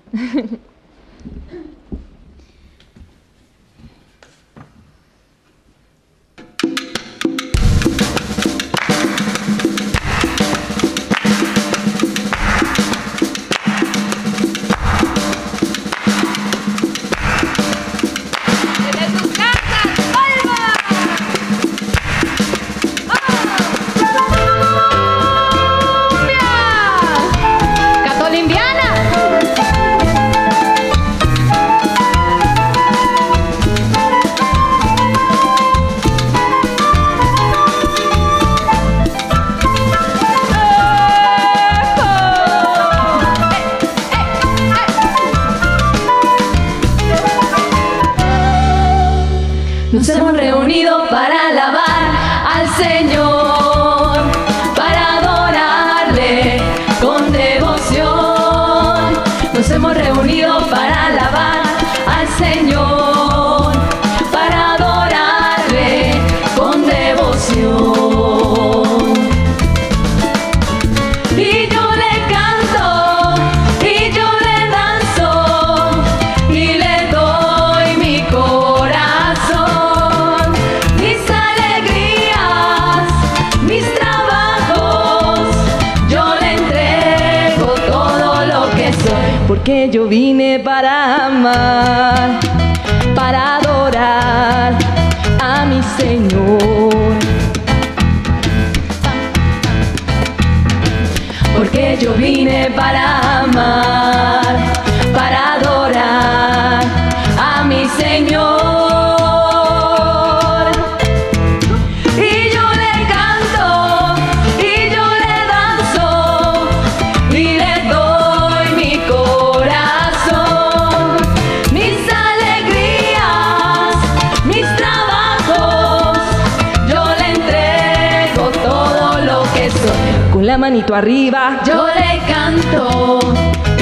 [130.32, 133.20] Con la manito arriba, yo le canto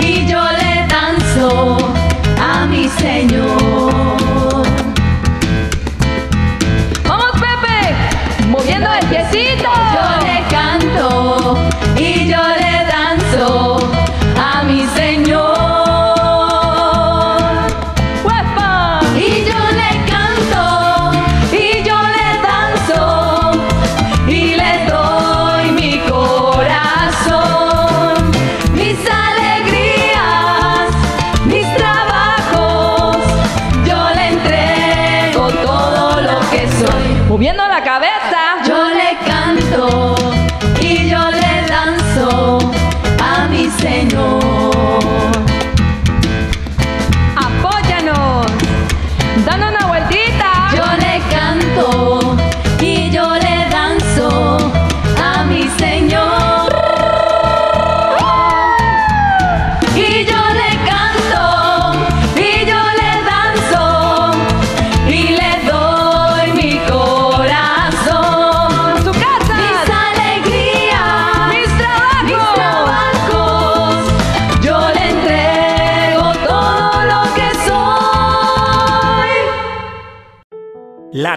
[0.01, 1.77] y yo le danzo
[2.41, 4.63] a mi Señor.
[7.07, 9.69] Vamos, Pepe, moviendo el piecito.
[9.93, 11.64] Yo le canto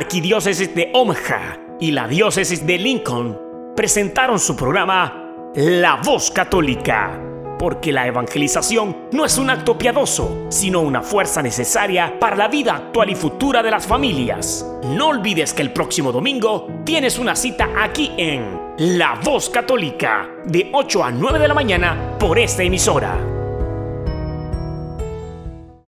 [0.09, 3.39] Arquidiócesis de Omaha y la diócesis de Lincoln
[3.77, 7.21] presentaron su programa La Voz Católica,
[7.59, 12.75] porque la evangelización no es un acto piadoso, sino una fuerza necesaria para la vida
[12.75, 14.67] actual y futura de las familias.
[14.83, 20.71] No olvides que el próximo domingo tienes una cita aquí en La Voz Católica, de
[20.73, 23.38] 8 a 9 de la mañana por esta emisora.